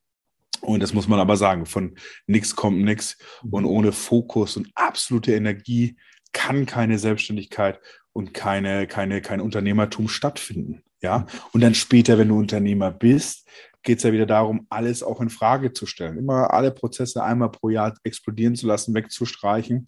Und 0.63 0.83
das 0.83 0.95
muss 0.95 1.09
man 1.09 1.21
aber 1.21 1.37
sagen, 1.37 1.67
von 1.67 1.95
nichts 2.27 2.57
kommt 2.57 2.83
nichts 2.83 3.19
und 3.51 3.67
ohne 3.67 3.93
Fokus 3.93 4.57
und 4.57 4.71
absolute 4.75 5.35
Energie 5.35 5.97
kann 6.33 6.65
keine 6.65 6.99
Selbstständigkeit 6.99 7.81
und 8.13 8.33
keine, 8.33 8.87
keine, 8.87 9.21
kein 9.21 9.43
Unternehmertum 9.43 10.09
stattfinden. 10.09 10.83
Ja, 11.03 11.27
und 11.53 11.61
dann 11.61 11.75
später, 11.75 12.19
wenn 12.19 12.29
du 12.29 12.39
Unternehmer 12.39 12.91
bist, 12.91 13.47
geht 13.83 13.99
es 13.99 14.05
ja 14.05 14.13
wieder 14.13 14.27
darum, 14.27 14.67
alles 14.69 15.03
auch 15.03 15.21
in 15.21 15.31
Frage 15.31 15.73
zu 15.73 15.87
stellen. 15.87 16.19
Immer 16.19 16.53
alle 16.53 16.73
Prozesse 16.73 17.23
einmal 17.23 17.51
pro 17.51 17.71
Jahr 17.71 17.95
explodieren 18.03 18.57
zu 18.57 18.67
lassen, 18.67 18.95
wegzustreichen. 18.95 19.87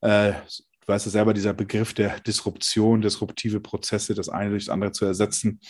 Äh, 0.00 0.32
du 0.32 0.88
weißt 0.88 1.06
ja 1.06 1.12
selber, 1.12 1.34
dieser 1.34 1.54
Begriff 1.54 1.94
der 1.94 2.18
Disruption, 2.20 3.00
disruptive 3.00 3.60
Prozesse, 3.60 4.14
das 4.14 4.28
eine 4.28 4.50
durch 4.50 4.66
das 4.66 4.72
andere 4.72 4.92
zu 4.92 5.04
ersetzen. 5.04 5.60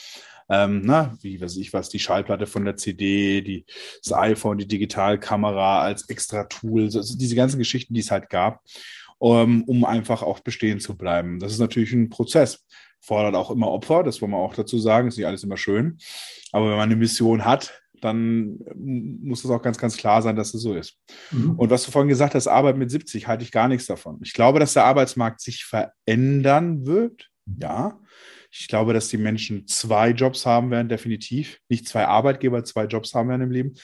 Ähm, 0.51 0.81
na, 0.85 1.17
wie 1.21 1.41
weiß 1.41 1.59
ich 1.59 1.75
was, 1.75 1.91
die 1.91 1.99
Schallplatte 1.99 2.47
von 2.47 2.65
der 2.65 2.77
CD, 2.77 3.43
die, 3.43 3.67
das 4.03 4.15
iPhone, 4.15 4.57
die 4.57 4.67
Digitalkamera 4.67 5.83
als 5.83 6.09
extra 6.09 6.45
Tool, 6.45 6.85
also 6.85 7.19
diese 7.19 7.37
ganzen 7.37 7.59
Geschichten, 7.59 7.93
die 7.93 8.01
es 8.01 8.11
halt 8.11 8.31
gab, 8.31 8.63
um, 9.19 9.65
um 9.65 9.85
einfach 9.85 10.23
auch 10.23 10.41
bestehen 10.41 10.81
zu 10.81 10.97
bleiben. 10.97 11.39
Das 11.39 11.53
ist 11.53 11.59
natürlich 11.59 11.93
ein 11.93 12.09
Prozess 12.09 12.65
fordert 13.01 13.35
auch 13.35 13.51
immer 13.51 13.69
Opfer, 13.69 14.03
das 14.03 14.21
wollen 14.21 14.33
wir 14.33 14.39
auch 14.39 14.55
dazu 14.55 14.79
sagen, 14.79 15.09
ist 15.09 15.17
nicht 15.17 15.27
alles 15.27 15.45
immer 15.45 15.57
schön. 15.57 15.99
Aber 16.53 16.67
wenn 16.71 16.77
man 16.77 16.89
eine 16.89 16.97
Mission 16.97 17.45
hat, 17.45 17.81
dann 18.01 18.59
muss 18.77 19.45
es 19.45 19.51
auch 19.51 19.63
ganz, 19.63 19.79
ganz 19.79 19.97
klar 19.97 20.23
sein, 20.23 20.37
dass 20.37 20.55
es 20.55 20.63
so 20.63 20.75
ist. 20.75 20.99
Mhm. 21.31 21.53
Und 21.59 21.71
was 21.71 21.85
du 21.85 21.91
vorhin 21.91 22.09
gesagt 22.09 22.35
hast, 22.35 22.47
Arbeit 22.47 22.77
mit 22.77 22.91
70, 22.91 23.27
halte 23.27 23.45
ich 23.45 23.53
gar 23.53 23.69
nichts 23.69 23.87
davon. 23.87 24.19
Ich 24.23 24.33
glaube, 24.33 24.61
dass 24.61 24.75
der 24.75 24.85
Arbeitsmarkt 24.85 25.41
sich 25.41 25.65
verändern 25.65 26.87
wird. 26.87 27.29
Ja. 27.61 27.99
Ich 28.51 28.69
glaube, 28.69 28.93
dass 28.93 29.09
die 29.09 29.19
Menschen 29.19 29.67
zwei 29.67 30.11
Jobs 30.11 30.47
haben 30.47 30.71
werden, 30.71 30.89
definitiv. 30.89 31.59
Nicht 31.69 31.89
zwei 31.89 32.07
Arbeitgeber, 32.07 32.65
zwei 32.65 32.85
Jobs 32.85 33.15
haben 33.15 33.29
werden 33.29 33.43
im 33.43 33.51
Leben. 33.51 33.75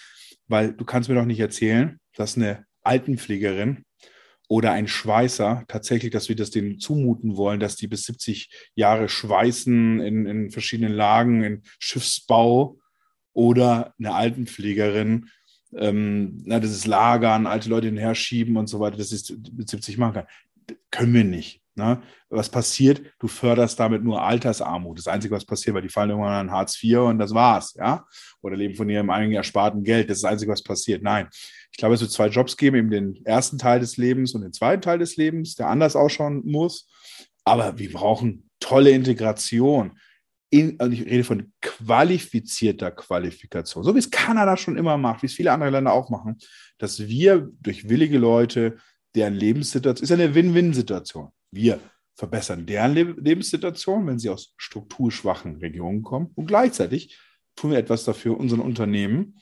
Weil 0.46 0.72
du 0.72 0.84
kannst 0.84 1.08
mir 1.08 1.14
doch 1.14 1.24
nicht 1.24 1.40
erzählen, 1.40 1.98
dass 2.14 2.36
eine 2.36 2.64
Altenpflegerin 2.82 3.84
oder 4.48 4.72
ein 4.72 4.88
Schweißer 4.88 5.64
tatsächlich, 5.68 6.12
dass 6.12 6.28
wir 6.28 6.36
das 6.36 6.50
denen 6.50 6.78
zumuten 6.78 7.36
wollen, 7.36 7.60
dass 7.60 7.76
die 7.76 7.88
bis 7.88 8.04
70 8.04 8.50
Jahre 8.74 9.08
schweißen 9.08 10.00
in, 10.00 10.26
in 10.26 10.50
verschiedenen 10.50 10.92
Lagen, 10.92 11.42
in 11.42 11.62
Schiffsbau 11.78 12.78
oder 13.32 13.94
eine 13.98 14.14
Altenpflegerin, 14.14 15.30
ähm, 15.76 16.42
na, 16.44 16.60
das 16.60 16.70
ist 16.70 16.86
Lagern, 16.86 17.46
alte 17.46 17.68
Leute 17.68 17.88
hinher 17.88 18.14
schieben 18.14 18.56
und 18.56 18.68
so 18.68 18.80
weiter, 18.80 18.96
das 18.96 19.12
ist 19.12 19.34
mit 19.52 19.68
70 19.68 19.98
machen 19.98 20.14
kann. 20.14 20.26
Können 20.90 21.14
wir 21.14 21.24
nicht. 21.24 21.60
Ne? 21.76 22.00
Was 22.28 22.48
passiert? 22.48 23.02
Du 23.18 23.26
förderst 23.26 23.80
damit 23.80 24.04
nur 24.04 24.22
Altersarmut. 24.22 24.98
Das 24.98 25.08
Einzige, 25.08 25.34
was 25.34 25.44
passiert, 25.44 25.74
weil 25.74 25.82
die 25.82 25.88
fallen 25.88 26.10
irgendwann 26.10 26.48
an 26.48 26.50
Hartz 26.52 26.80
IV 26.80 26.98
und 26.98 27.18
das 27.18 27.34
war's, 27.34 27.74
ja? 27.74 28.06
Oder 28.42 28.56
leben 28.56 28.76
von 28.76 28.88
ihrem 28.88 29.10
eigenen 29.10 29.36
ersparten 29.36 29.82
Geld. 29.82 30.08
Das 30.08 30.18
ist 30.18 30.22
das 30.22 30.30
Einzige, 30.30 30.52
was 30.52 30.62
passiert. 30.62 31.02
Nein. 31.02 31.28
Ich 31.74 31.78
glaube, 31.78 31.96
es 31.96 32.00
wird 32.00 32.12
zwei 32.12 32.28
Jobs 32.28 32.56
geben, 32.56 32.76
eben 32.76 32.90
den 32.90 33.26
ersten 33.26 33.58
Teil 33.58 33.80
des 33.80 33.96
Lebens 33.96 34.32
und 34.32 34.42
den 34.42 34.52
zweiten 34.52 34.80
Teil 34.80 35.00
des 35.00 35.16
Lebens, 35.16 35.56
der 35.56 35.68
anders 35.68 35.96
ausschauen 35.96 36.42
muss. 36.44 36.88
Aber 37.42 37.76
wir 37.80 37.92
brauchen 37.92 38.48
tolle 38.60 38.90
Integration. 38.90 39.98
In, 40.50 40.76
und 40.76 40.92
ich 40.92 41.04
rede 41.04 41.24
von 41.24 41.52
qualifizierter 41.60 42.92
Qualifikation, 42.92 43.82
so 43.82 43.92
wie 43.92 43.98
es 43.98 44.08
Kanada 44.08 44.56
schon 44.56 44.78
immer 44.78 44.96
macht, 44.96 45.22
wie 45.22 45.26
es 45.26 45.34
viele 45.34 45.50
andere 45.50 45.70
Länder 45.70 45.92
auch 45.92 46.10
machen, 46.10 46.38
dass 46.78 47.08
wir 47.08 47.50
durch 47.60 47.88
willige 47.88 48.18
Leute, 48.18 48.76
deren 49.16 49.34
Lebenssituation 49.34 50.04
ist 50.04 50.12
eine 50.12 50.32
Win-Win-Situation. 50.32 51.30
Wir 51.50 51.80
verbessern 52.14 52.66
deren 52.66 52.94
Lebenssituation, 52.94 54.06
wenn 54.06 54.20
sie 54.20 54.30
aus 54.30 54.54
strukturschwachen 54.58 55.56
Regionen 55.56 56.02
kommen. 56.02 56.30
Und 56.36 56.46
gleichzeitig 56.46 57.18
tun 57.56 57.72
wir 57.72 57.78
etwas 57.78 58.04
dafür, 58.04 58.38
unseren 58.38 58.60
Unternehmen 58.60 59.40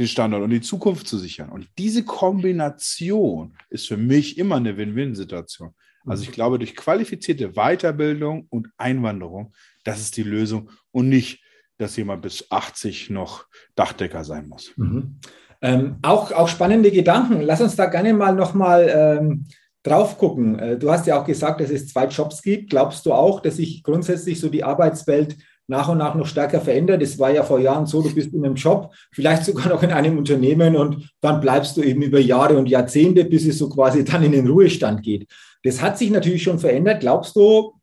den 0.00 0.08
Standort 0.08 0.42
und 0.42 0.50
die 0.50 0.62
Zukunft 0.62 1.06
zu 1.06 1.18
sichern. 1.18 1.50
Und 1.50 1.68
diese 1.78 2.04
Kombination 2.04 3.54
ist 3.68 3.86
für 3.86 3.96
mich 3.96 4.38
immer 4.38 4.56
eine 4.56 4.76
Win-Win-Situation. 4.76 5.74
Also 6.06 6.22
ich 6.22 6.32
glaube, 6.32 6.58
durch 6.58 6.74
qualifizierte 6.74 7.52
Weiterbildung 7.52 8.46
und 8.48 8.68
Einwanderung, 8.78 9.52
das 9.84 10.00
ist 10.00 10.16
die 10.16 10.22
Lösung 10.22 10.70
und 10.90 11.08
nicht, 11.08 11.44
dass 11.76 11.96
jemand 11.96 12.22
bis 12.22 12.50
80 12.50 13.10
noch 13.10 13.44
Dachdecker 13.74 14.24
sein 14.24 14.48
muss. 14.48 14.72
Mhm. 14.76 15.18
Ähm, 15.62 15.96
auch, 16.02 16.32
auch 16.32 16.48
spannende 16.48 16.90
Gedanken. 16.90 17.42
Lass 17.42 17.60
uns 17.60 17.76
da 17.76 17.86
gerne 17.86 18.14
mal 18.14 18.34
nochmal 18.34 18.90
ähm, 18.92 19.44
drauf 19.82 20.16
gucken. 20.16 20.58
Äh, 20.58 20.78
du 20.78 20.90
hast 20.90 21.06
ja 21.06 21.20
auch 21.20 21.26
gesagt, 21.26 21.60
dass 21.60 21.70
es 21.70 21.88
zwei 21.88 22.06
Jobs 22.06 22.40
gibt. 22.40 22.70
Glaubst 22.70 23.04
du 23.04 23.12
auch, 23.12 23.40
dass 23.40 23.56
sich 23.56 23.82
grundsätzlich 23.82 24.40
so 24.40 24.48
die 24.48 24.64
Arbeitswelt 24.64 25.36
nach 25.70 25.88
und 25.88 25.98
nach 25.98 26.14
noch 26.14 26.26
stärker 26.26 26.60
verändert? 26.60 27.00
Es 27.00 27.18
war 27.18 27.30
ja 27.30 27.42
vor 27.42 27.60
Jahren 27.60 27.86
so, 27.86 28.02
du 28.02 28.14
bist 28.14 28.34
in 28.34 28.44
einem 28.44 28.56
Job, 28.56 28.92
vielleicht 29.12 29.44
sogar 29.44 29.68
noch 29.68 29.82
in 29.82 29.92
einem 29.92 30.18
Unternehmen 30.18 30.76
und 30.76 31.10
dann 31.20 31.40
bleibst 31.40 31.76
du 31.76 31.82
eben 31.82 32.02
über 32.02 32.20
Jahre 32.20 32.58
und 32.58 32.68
Jahrzehnte, 32.68 33.24
bis 33.24 33.46
es 33.46 33.58
so 33.58 33.70
quasi 33.70 34.04
dann 34.04 34.22
in 34.24 34.32
den 34.32 34.48
Ruhestand 34.48 35.02
geht. 35.02 35.26
Das 35.62 35.80
hat 35.80 35.96
sich 35.96 36.10
natürlich 36.10 36.42
schon 36.42 36.58
verändert. 36.58 37.00
Glaubst 37.00 37.36
du, 37.36 37.74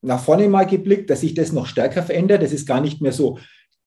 nach 0.00 0.20
vorne 0.20 0.48
mal 0.48 0.64
geblickt, 0.64 1.10
dass 1.10 1.20
sich 1.20 1.34
das 1.34 1.52
noch 1.52 1.66
stärker 1.66 2.02
verändert? 2.02 2.42
Das 2.42 2.52
ist 2.52 2.66
gar 2.66 2.80
nicht 2.80 3.00
mehr 3.00 3.12
so 3.12 3.38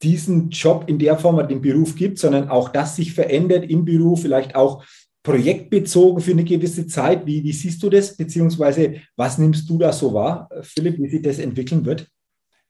diesen 0.03 0.49
Job 0.49 0.85
in 0.87 0.99
der 0.99 1.17
Form, 1.17 1.47
den 1.47 1.61
Beruf 1.61 1.95
gibt, 1.95 2.19
sondern 2.19 2.49
auch 2.49 2.69
das 2.69 2.95
sich 2.95 3.13
verändert 3.13 3.69
im 3.69 3.85
Beruf, 3.85 4.21
vielleicht 4.21 4.55
auch 4.55 4.83
projektbezogen 5.23 6.21
für 6.21 6.31
eine 6.31 6.43
gewisse 6.43 6.87
Zeit. 6.87 7.25
Wie, 7.25 7.43
wie 7.43 7.53
siehst 7.53 7.81
du 7.81 7.89
das? 7.89 8.17
Beziehungsweise 8.17 8.95
was 9.15 9.37
nimmst 9.37 9.69
du 9.69 9.77
da 9.77 9.91
so 9.93 10.13
wahr, 10.13 10.49
Philipp, 10.61 10.99
wie 10.99 11.09
sich 11.09 11.21
das 11.21 11.39
entwickeln 11.39 11.85
wird? 11.85 12.07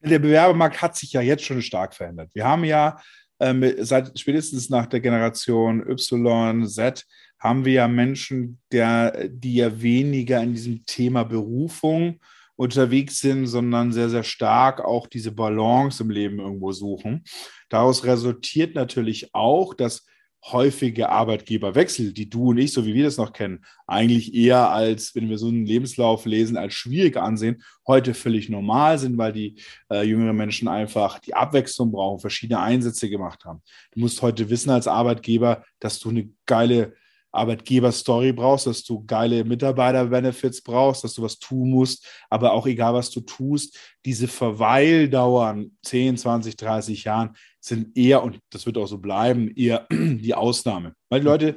Der 0.03 0.19
Bewerbermarkt 0.19 0.81
hat 0.81 0.95
sich 0.95 1.13
ja 1.13 1.21
jetzt 1.21 1.43
schon 1.43 1.61
stark 1.61 1.93
verändert. 1.93 2.31
Wir 2.33 2.45
haben 2.45 2.63
ja 2.63 2.99
ähm, 3.39 3.63
seit 3.79 4.17
spätestens 4.19 4.69
nach 4.69 4.85
der 4.85 4.99
Generation 4.99 5.81
Y, 5.87 6.67
Z, 6.67 7.05
haben 7.39 7.65
wir 7.65 7.73
ja 7.73 7.87
Menschen, 7.87 8.59
der, 8.71 9.27
die 9.27 9.55
ja 9.55 9.81
weniger 9.81 10.41
in 10.41 10.53
diesem 10.53 10.85
Thema 10.85 11.23
Berufung 11.23 12.19
unterwegs 12.55 13.19
sind, 13.19 13.47
sondern 13.47 13.91
sehr, 13.91 14.09
sehr 14.09 14.23
stark 14.23 14.79
auch 14.81 15.07
diese 15.07 15.31
Balance 15.31 16.03
im 16.03 16.11
Leben 16.11 16.39
irgendwo 16.39 16.71
suchen. 16.71 17.23
Daraus 17.69 18.03
resultiert 18.03 18.75
natürlich 18.75 19.33
auch, 19.33 19.73
dass 19.73 20.05
häufige 20.43 21.09
Arbeitgeberwechsel, 21.09 22.13
die 22.13 22.29
du 22.29 22.49
und 22.49 22.57
ich, 22.57 22.73
so 22.73 22.85
wie 22.85 22.93
wir 22.93 23.03
das 23.03 23.17
noch 23.17 23.31
kennen, 23.31 23.63
eigentlich 23.85 24.33
eher 24.33 24.71
als, 24.71 25.13
wenn 25.13 25.29
wir 25.29 25.37
so 25.37 25.47
einen 25.47 25.65
Lebenslauf 25.65 26.25
lesen, 26.25 26.57
als 26.57 26.73
schwierig 26.73 27.17
ansehen, 27.17 27.63
heute 27.85 28.13
völlig 28.13 28.49
normal 28.49 28.97
sind, 28.97 29.17
weil 29.17 29.33
die 29.33 29.61
äh, 29.91 30.03
jüngeren 30.03 30.35
Menschen 30.35 30.67
einfach 30.67 31.19
die 31.19 31.35
Abwechslung 31.35 31.91
brauchen, 31.91 32.19
verschiedene 32.19 32.59
Einsätze 32.59 33.09
gemacht 33.09 33.45
haben. 33.45 33.61
Du 33.91 33.99
musst 33.99 34.21
heute 34.21 34.49
wissen 34.49 34.71
als 34.71 34.87
Arbeitgeber, 34.87 35.63
dass 35.79 35.99
du 35.99 36.09
eine 36.09 36.29
geile 36.45 36.93
Arbeitgeber-Story 37.31 38.33
brauchst, 38.33 38.67
dass 38.67 38.83
du 38.83 39.03
geile 39.05 39.43
Mitarbeiter-Benefits 39.43 40.61
brauchst, 40.61 41.03
dass 41.03 41.13
du 41.13 41.21
was 41.21 41.39
tun 41.39 41.69
musst, 41.69 42.05
aber 42.29 42.53
auch 42.53 42.67
egal, 42.67 42.93
was 42.93 43.09
du 43.09 43.21
tust, 43.21 43.77
diese 44.05 44.27
Verweildauern 44.27 45.71
10, 45.83 46.17
20, 46.17 46.57
30 46.57 47.03
Jahren 47.03 47.35
sind 47.59 47.97
eher, 47.97 48.23
und 48.23 48.39
das 48.49 48.65
wird 48.65 48.77
auch 48.77 48.87
so 48.87 48.97
bleiben, 48.97 49.51
eher 49.55 49.87
die 49.91 50.33
Ausnahme. 50.33 50.93
Weil 51.09 51.21
die 51.21 51.27
Leute 51.27 51.55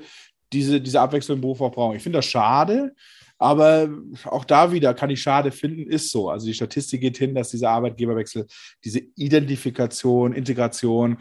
diese, 0.53 0.81
diese 0.81 1.01
Abwechslung 1.01 1.39
im 1.39 1.41
Beruf 1.41 1.61
auch 1.61 1.73
brauchen. 1.73 1.97
Ich 1.97 2.03
finde 2.03 2.19
das 2.19 2.27
schade, 2.27 2.95
aber 3.39 3.89
auch 4.25 4.45
da 4.45 4.73
wieder 4.73 4.95
kann 4.95 5.11
ich 5.11 5.21
schade 5.21 5.51
finden, 5.51 5.91
ist 5.91 6.11
so. 6.11 6.31
Also 6.31 6.47
die 6.47 6.55
Statistik 6.55 7.01
geht 7.01 7.19
hin, 7.19 7.35
dass 7.35 7.51
dieser 7.51 7.71
Arbeitgeberwechsel, 7.71 8.47
diese 8.85 9.01
Identifikation, 9.17 10.33
Integration, 10.33 11.19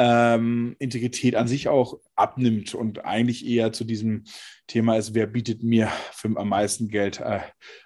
ähm, 0.00 0.76
Integrität 0.78 1.34
an 1.34 1.48
sich 1.48 1.68
auch 1.68 1.98
abnimmt 2.14 2.72
und 2.72 3.04
eigentlich 3.04 3.44
eher 3.44 3.72
zu 3.72 3.82
diesem 3.82 4.24
Thema 4.68 4.96
ist, 4.96 5.12
wer 5.12 5.26
bietet 5.26 5.64
mir 5.64 5.88
für 6.12 6.28
am 6.36 6.50
meisten 6.50 6.88
Geld, 6.88 7.18
äh, 7.18 7.40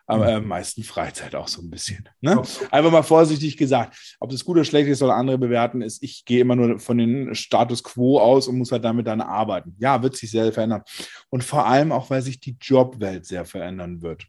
am 0.07 0.23
äh, 0.23 0.41
meisten 0.41 0.83
Freizeit 0.83 1.35
auch 1.35 1.49
so 1.49 1.63
ein 1.63 1.71
bisschen. 1.71 2.07
Ne? 2.21 2.43
Einfach 2.71 2.93
mal 2.93 3.03
vorsichtig 3.03 3.57
gesagt, 3.57 4.17
ob 4.21 4.31
das 4.31 4.45
gut 4.45 4.57
oder 4.57 4.65
schlecht 4.65 4.89
ist, 4.89 4.99
soll 4.99 5.11
andere 5.11 5.39
bewerten, 5.39 5.81
ist, 5.81 6.03
ich 6.03 6.27
gehe 6.27 6.41
immer 6.41 6.55
nur 6.55 6.79
von 6.81 6.99
den 6.99 7.35
Status 7.35 7.83
quo 7.83 8.19
aus 8.21 8.47
und 8.47 8.59
muss 8.59 8.73
halt 8.73 8.85
damit 8.85 9.07
dann 9.07 9.23
arbeiten. 9.23 9.75
Ja, 9.79 10.03
wird 10.03 10.15
sich 10.15 10.31
sehr 10.31 10.53
verändern. 10.53 10.83
Und 11.31 11.45
vor 11.45 11.67
allem 11.67 11.93
auch, 11.93 12.11
weil 12.11 12.21
sich 12.21 12.41
die 12.41 12.59
Jobwelt 12.61 13.25
sehr 13.25 13.47
verändern 13.47 14.03
wird. 14.03 14.27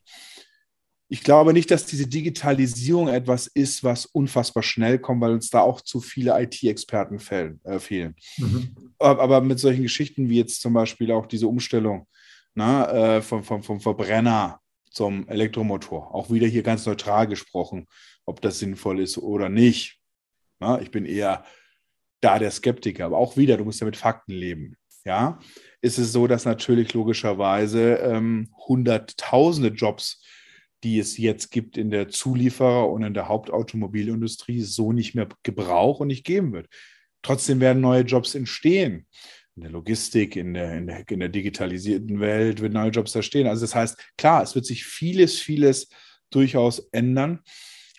Ich 1.14 1.24
glaube 1.24 1.54
nicht, 1.54 1.70
dass 1.70 1.86
diese 1.86 2.08
Digitalisierung 2.08 3.08
etwas 3.08 3.46
ist, 3.46 3.84
was 3.84 4.08
unfassbar 4.08 4.64
schnell 4.64 4.98
kommt, 4.98 5.22
weil 5.22 5.34
uns 5.34 5.52
da 5.52 5.62
auch 5.62 5.82
zu 5.82 6.02
viele 6.02 6.42
IT-Experten 6.42 7.20
äh, 7.66 7.78
fehlen. 7.78 8.16
Mhm. 8.38 8.76
Aber 8.98 9.40
mit 9.42 9.60
solchen 9.60 9.84
Geschichten 9.84 10.28
wie 10.28 10.40
jetzt 10.40 10.60
zum 10.60 10.74
Beispiel 10.74 11.12
auch 11.12 11.28
diese 11.28 11.48
Umstellung 11.48 12.08
na, 12.56 13.18
äh, 13.18 13.22
vom, 13.22 13.44
vom, 13.44 13.62
vom 13.62 13.80
Verbrenner 13.80 14.60
zum 14.90 15.28
Elektromotor. 15.28 16.16
Auch 16.16 16.32
wieder 16.32 16.48
hier 16.48 16.64
ganz 16.64 16.88
neutral 16.88 17.28
gesprochen, 17.28 17.86
ob 18.26 18.42
das 18.42 18.58
sinnvoll 18.58 19.00
ist 19.00 19.20
oder 19.20 19.50
nicht. 19.50 20.00
Na, 20.60 20.82
ich 20.82 20.90
bin 20.90 21.06
eher 21.06 21.46
da 22.22 22.40
der 22.40 22.50
Skeptiker, 22.50 23.06
aber 23.06 23.20
auch 23.20 23.38
wieder, 23.38 23.58
du 23.58 23.66
musst 23.66 23.82
ja 23.82 23.86
mit 23.86 23.98
Fakten 23.98 24.34
leben. 24.34 24.78
Ja, 25.06 25.38
ist 25.80 26.00
es 26.00 26.12
so, 26.12 26.26
dass 26.26 26.46
natürlich 26.46 26.96
logischerweise 26.96 27.98
ähm, 27.98 28.50
hunderttausende 28.68 29.70
Jobs, 29.70 30.24
die 30.84 31.00
es 31.00 31.18
jetzt 31.18 31.52
gibt 31.52 31.78
in 31.78 31.90
der 31.90 32.10
Zulieferer- 32.10 32.92
und 32.92 33.04
in 33.04 33.14
der 33.14 33.28
Hauptautomobilindustrie, 33.28 34.62
so 34.62 34.92
nicht 34.92 35.16
mehr 35.16 35.28
gebraucht 35.44 36.02
und 36.02 36.08
nicht 36.08 36.26
geben 36.26 36.54
wird. 36.54 36.68
Trotzdem 37.22 37.60
werden 37.60 37.82
neue 37.82 38.04
Jobs 38.04 38.36
entstehen 38.36 39.08
in 39.56 39.64
der 39.64 39.72
Logistik, 39.72 40.36
in 40.36 40.54
der, 40.54 40.78
in 40.78 40.88
der, 40.88 41.08
in 41.08 41.20
der 41.20 41.30
digitalisierten 41.30 42.20
Welt 42.20 42.62
wird 42.62 42.74
neue 42.74 42.90
Jobs 42.90 43.14
entstehen. 43.16 43.48
Also 43.48 43.62
das 43.62 43.76
heißt, 43.76 43.98
klar, 44.18 44.44
es 44.44 44.56
wird 44.56 44.66
sich 44.66 44.84
vieles, 44.84 45.40
vieles 45.40 45.90
durchaus 46.30 46.80
ändern. 46.92 47.40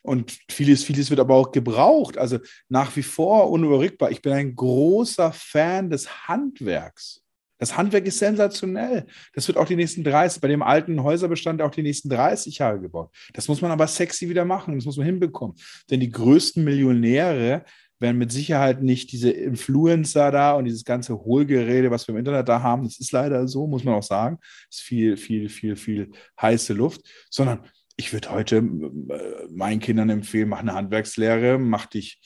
Und 0.03 0.37
vieles, 0.51 0.85
vieles 0.85 1.09
wird 1.09 1.21
aber 1.21 1.35
auch 1.35 1.51
gebraucht. 1.53 2.19
Also 2.19 2.39
nach 2.69 2.95
wie 2.97 3.03
vor 3.03 3.51
unüberrückbar. 3.51 4.11
Ich 4.11 4.21
bin 4.21 4.33
ein 4.33 4.55
großer 4.55 5.33
Fan 5.33 5.89
des 5.89 6.29
Handwerks. 6.29 7.24
Das 7.65 7.79
Handwerk 7.79 8.05
ist 8.07 8.19
sensationell. 8.19 9.07
Das 9.33 9.49
wird 9.49 9.57
auch 9.57 9.67
die 9.67 9.77
nächsten 9.77 10.05
30, 10.05 10.43
bei 10.43 10.49
dem 10.49 10.63
alten 10.63 11.03
Häuserbestand 11.03 11.63
auch 11.63 11.71
die 11.71 11.83
nächsten 11.83 12.11
30 12.11 12.59
Jahre 12.59 12.79
gebaut. 12.79 13.11
Das 13.33 13.49
muss 13.49 13.63
man 13.63 13.71
aber 13.71 13.87
sexy 13.87 14.29
wieder 14.29 14.45
machen. 14.45 14.75
Das 14.75 14.85
muss 14.85 14.99
man 14.99 15.07
hinbekommen. 15.07 15.57
Denn 15.91 16.01
die 16.01 16.11
größten 16.11 16.63
Millionäre 16.63 17.65
werden 18.01 18.19
mit 18.19 18.33
Sicherheit 18.33 18.83
nicht 18.83 19.13
diese 19.13 19.31
Influencer 19.31 20.31
da 20.31 20.53
und 20.53 20.67
dieses 20.67 20.85
ganze 20.85 21.15
Hohlgerede, 21.15 21.91
was 21.91 22.07
wir 22.07 22.13
im 22.13 22.19
Internet 22.19 22.51
da 22.51 22.61
haben, 22.61 22.85
das 22.85 23.01
ist 23.01 23.13
leider 23.13 23.49
so, 23.49 23.67
muss 23.67 23.83
man 23.83 23.95
auch 23.95 24.03
sagen, 24.03 24.39
ist 24.69 24.83
viel, 24.83 25.17
viel, 25.17 25.49
viel, 25.49 25.77
viel 25.77 26.11
heiße 26.43 26.75
Luft, 26.75 27.01
sondern 27.31 27.61
ich 27.97 28.13
würde 28.13 28.31
heute 28.31 28.57
äh, 28.57 29.47
meinen 29.51 29.81
Kindern 29.81 30.11
empfehlen, 30.11 30.51
mach 30.51 30.59
eine 30.59 30.75
Handwerkslehre, 30.75 31.59
mach 31.59 31.87
dich, 31.87 32.21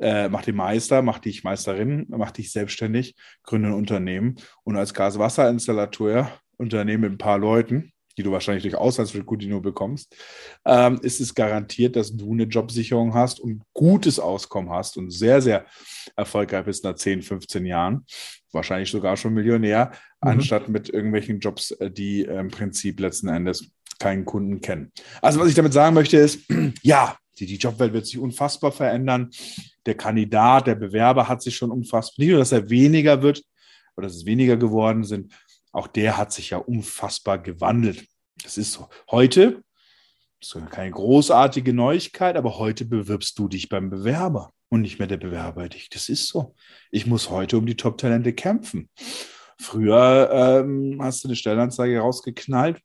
äh, 0.00 0.28
mach 0.28 0.42
den 0.42 0.56
Meister, 0.56 1.02
mach 1.02 1.18
dich 1.18 1.44
Meisterin, 1.44 2.06
mach 2.08 2.30
dich 2.30 2.52
selbstständig, 2.52 3.16
gründe 3.42 3.68
ein 3.68 3.74
Unternehmen 3.74 4.36
und 4.64 4.76
als 4.76 4.94
Gaswasserinstallateur 4.94 6.30
Unternehmen 6.56 7.02
mit 7.02 7.12
ein 7.12 7.18
paar 7.18 7.38
Leuten 7.38 7.92
die 8.16 8.22
du 8.22 8.32
wahrscheinlich 8.32 8.62
durch 8.62 8.76
Auslands 8.76 9.12
für 9.12 9.24
Coutinho 9.24 9.60
bekommst, 9.60 10.14
ähm, 10.64 10.98
ist 11.02 11.20
es 11.20 11.34
garantiert, 11.34 11.96
dass 11.96 12.16
du 12.16 12.32
eine 12.32 12.44
Jobsicherung 12.44 13.14
hast 13.14 13.40
und 13.40 13.62
gutes 13.72 14.18
Auskommen 14.18 14.70
hast 14.70 14.96
und 14.96 15.10
sehr, 15.10 15.40
sehr 15.40 15.66
erfolgreich 16.16 16.64
bist 16.64 16.84
nach 16.84 16.94
10, 16.94 17.22
15 17.22 17.66
Jahren. 17.66 18.04
Wahrscheinlich 18.52 18.90
sogar 18.90 19.16
schon 19.16 19.34
Millionär, 19.34 19.92
mhm. 20.22 20.28
anstatt 20.28 20.68
mit 20.68 20.88
irgendwelchen 20.88 21.40
Jobs, 21.40 21.70
äh, 21.72 21.90
die 21.90 22.22
im 22.22 22.48
Prinzip 22.48 23.00
letzten 23.00 23.28
Endes 23.28 23.70
keinen 23.98 24.24
Kunden 24.24 24.60
kennen. 24.60 24.92
Also, 25.20 25.40
was 25.40 25.48
ich 25.48 25.54
damit 25.54 25.72
sagen 25.72 25.94
möchte, 25.94 26.16
ist, 26.16 26.40
ja, 26.82 27.16
die, 27.38 27.46
die 27.46 27.56
Jobwelt 27.56 27.92
wird 27.92 28.06
sich 28.06 28.18
unfassbar 28.18 28.72
verändern. 28.72 29.30
Der 29.86 29.96
Kandidat, 29.96 30.66
der 30.66 30.74
Bewerber 30.74 31.28
hat 31.28 31.42
sich 31.42 31.56
schon 31.56 31.70
unfassbar, 31.70 32.14
nicht 32.18 32.30
nur, 32.30 32.38
dass 32.38 32.52
er 32.52 32.70
weniger 32.70 33.22
wird 33.22 33.42
oder 33.96 34.06
dass 34.06 34.16
es 34.16 34.26
weniger 34.26 34.56
geworden 34.56 35.04
sind, 35.04 35.34
auch 35.72 35.86
der 35.86 36.16
hat 36.16 36.32
sich 36.32 36.50
ja 36.50 36.58
unfassbar 36.58 37.38
gewandelt. 37.38 38.06
Das 38.42 38.58
ist 38.58 38.72
so. 38.72 38.88
Heute, 39.10 39.62
das 40.40 40.54
ist 40.54 40.70
keine 40.70 40.90
großartige 40.90 41.72
Neuigkeit, 41.72 42.36
aber 42.36 42.58
heute 42.58 42.84
bewirbst 42.84 43.38
du 43.38 43.48
dich 43.48 43.68
beim 43.68 43.90
Bewerber 43.90 44.52
und 44.68 44.82
nicht 44.82 44.98
mehr 44.98 45.08
der 45.08 45.18
Bewerber 45.18 45.68
dich. 45.68 45.88
Das 45.90 46.08
ist 46.08 46.28
so. 46.28 46.54
Ich 46.90 47.06
muss 47.06 47.30
heute 47.30 47.58
um 47.58 47.66
die 47.66 47.76
Top-Talente 47.76 48.32
kämpfen. 48.32 48.88
Früher 49.58 50.30
ähm, 50.32 50.98
hast 51.00 51.22
du 51.22 51.28
eine 51.28 51.36
Stellenanzeige 51.36 52.00
rausgeknallt 52.00 52.80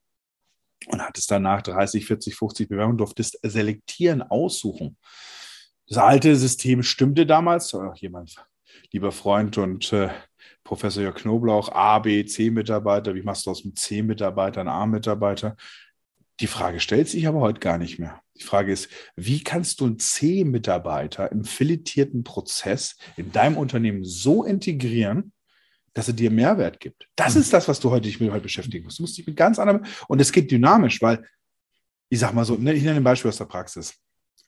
und 0.88 1.02
hattest 1.02 1.32
danach 1.32 1.62
30, 1.62 2.06
40, 2.06 2.36
50 2.36 2.70
Bewerbungen, 2.70 2.98
durftest 2.98 3.40
selektieren, 3.42 4.22
aussuchen. 4.22 4.98
Das 5.88 5.98
alte 5.98 6.36
System 6.36 6.84
stimmte 6.84 7.26
damals. 7.26 7.76
Jemand, 7.96 8.36
lieber 8.92 9.12
Freund 9.12 9.58
und 9.58 9.92
äh, 9.94 10.10
Professor 10.64 11.02
Jörg 11.02 11.16
Knoblauch, 11.16 11.72
A, 11.72 12.00
B, 12.00 12.26
C-Mitarbeiter, 12.26 13.16
wie 13.16 13.22
machst 13.22 13.46
du 13.46 13.52
aus 13.52 13.64
einem 13.64 13.76
C-Mitarbeiter 13.76 14.60
einen 14.60 14.70
A-Mitarbeiter? 14.70 15.56
Die 16.42 16.48
Frage 16.48 16.80
stellt 16.80 17.08
sich 17.08 17.26
aber 17.26 17.40
heute 17.40 17.60
gar 17.60 17.78
nicht 17.78 18.00
mehr. 18.00 18.22
Die 18.38 18.44
Frage 18.44 18.72
ist, 18.72 18.90
wie 19.16 19.44
kannst 19.44 19.80
du 19.80 19.86
einen 19.86 19.98
C-Mitarbeiter 19.98 21.32
im 21.32 21.46
filetierten 21.46 22.24
Prozess 22.24 22.98
in 23.16 23.32
deinem 23.32 23.58
Unternehmen 23.58 24.04
so 24.04 24.44
integrieren, 24.44 25.32
dass 25.94 26.10
er 26.10 26.14
dir 26.14 26.30
Mehrwert 26.30 26.80
gibt? 26.80 27.08
Das 27.16 27.36
mhm. 27.36 27.42
ist 27.42 27.54
das, 27.54 27.68
was 27.68 27.80
du 27.80 27.90
heute 27.90 28.04
dich 28.04 28.20
mit 28.20 28.30
heute 28.32 28.44
beschäftigen 28.44 28.84
musst. 28.84 29.00
Du 29.00 29.04
musst 29.04 29.18
dich 29.18 29.26
mit 29.26 29.38
ganz 29.38 29.58
anderem, 29.58 29.86
und 30.10 30.20
es 30.20 30.32
geht 30.32 30.52
dynamisch, 30.52 31.02
weil, 31.02 31.26
ich 32.10 32.20
sag 32.20 32.34
mal 32.34 32.46
so, 32.46 32.56
ne, 32.56 32.74
ich 32.74 32.84
nenne 32.84 32.98
ein 32.98 33.04
Beispiel 33.04 33.30
aus 33.30 33.38
der 33.38 33.46
Praxis. 33.46 33.98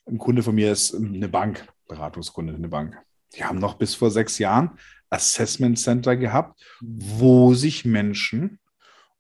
Ein 0.10 0.18
Kunde 0.18 0.42
von 0.42 0.56
mir 0.56 0.72
ist 0.72 0.96
eine 0.96 1.30
Bank, 1.30 1.68
Beratungskunde, 1.88 2.56
eine 2.56 2.68
Bank. 2.68 2.98
Die 3.36 3.44
haben 3.44 3.60
noch 3.60 3.76
bis 3.76 3.94
vor 3.94 4.10
sechs 4.10 4.40
Jahren 4.40 4.72
Assessment 5.12 5.78
Center 5.78 6.16
gehabt, 6.16 6.60
wo 6.82 7.54
sich 7.54 7.86
Menschen 7.86 8.60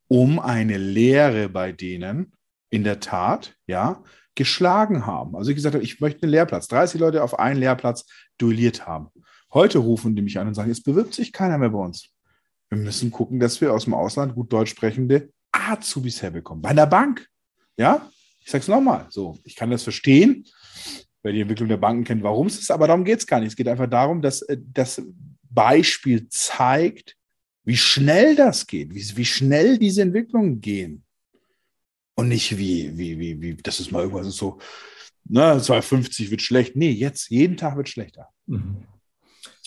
um 0.08 0.40
eine 0.40 0.78
Lehre 0.78 1.48
bei 1.48 1.72
denen 1.72 2.34
in 2.72 2.84
der 2.84 3.00
Tat, 3.00 3.56
ja, 3.68 4.04
geschlagen 4.34 5.06
haben. 5.06 5.36
Also 5.36 5.52
ich 5.52 5.56
gesagt 5.56 5.76
habe, 5.76 5.84
ich 5.84 6.00
möchte 6.00 6.24
einen 6.24 6.32
Lehrplatz. 6.32 6.68
30 6.70 7.00
Leute 7.00 7.24
auf 7.24 7.38
einen 7.38 7.60
Lehrplatz 7.60 8.06
duelliert 8.40 8.88
haben. 8.88 9.10
Heute 9.54 9.78
rufen 9.80 10.16
die 10.16 10.22
mich 10.24 10.40
an 10.40 10.48
und 10.48 10.56
sagen, 10.56 10.72
es 10.72 10.82
bewirbt 10.82 11.14
sich 11.14 11.32
keiner 11.32 11.60
mehr 11.60 11.70
bei 11.70 11.80
uns. 11.80 12.10
Wir 12.70 12.80
müssen 12.80 13.12
gucken, 13.12 13.40
dass 13.40 13.62
wir 13.62 13.74
aus 13.74 13.84
dem 13.84 13.94
Ausland 13.94 14.34
gut 14.34 14.52
deutsch 14.52 14.72
sprechende 14.72 15.30
Azubis 15.52 16.22
herbekommen. 16.22 16.62
Bei 16.64 16.70
einer 16.70 16.88
Bank. 16.88 17.28
Ja, 17.78 18.10
ich 18.44 18.52
sage 18.52 18.62
es 18.64 18.68
nochmal. 18.68 19.06
So, 19.10 19.38
ich 19.44 19.56
kann 19.56 19.70
das 19.70 19.84
verstehen, 19.84 20.46
wer 21.24 21.34
die 21.34 21.42
Entwicklung 21.42 21.70
der 21.70 21.78
Banken 21.78 22.04
kennt, 22.04 22.24
warum 22.24 22.48
es 22.48 22.60
ist, 22.60 22.72
aber 22.72 22.88
darum 22.88 23.04
geht 23.04 23.20
es 23.20 23.28
gar 23.28 23.40
nicht. 23.40 23.50
Es 23.50 23.56
geht 23.56 23.68
einfach 23.68 23.90
darum, 23.90 24.22
dass, 24.22 24.42
äh, 24.44 24.58
dass 24.74 25.02
Beispiel 25.50 26.28
zeigt, 26.30 27.16
wie 27.64 27.78
schnell 27.78 28.36
das 28.36 28.68
geht, 28.68 28.94
wie, 28.94 29.18
wie 29.18 29.26
schnell 29.26 29.78
diese 29.78 30.02
Entwicklungen 30.02 30.62
gehen. 30.62 31.04
Und 32.16 32.30
nicht 32.30 32.58
wie, 32.58 32.98
wie, 32.98 33.20
wie, 33.20 33.42
wie, 33.42 33.56
das 33.56 33.80
ist 33.80 33.92
mal 33.92 34.04
irgendwas 34.04 34.36
so, 34.36 34.60
ne, 35.26 35.60
250 35.62 36.32
wird 36.32 36.42
schlecht. 36.42 36.76
Nee, 36.76 36.92
jetzt, 36.92 37.30
jeden 37.30 37.58
Tag 37.58 37.78
wird 37.78 37.90
schlechter. 37.90 38.28
Mhm. 38.46 38.84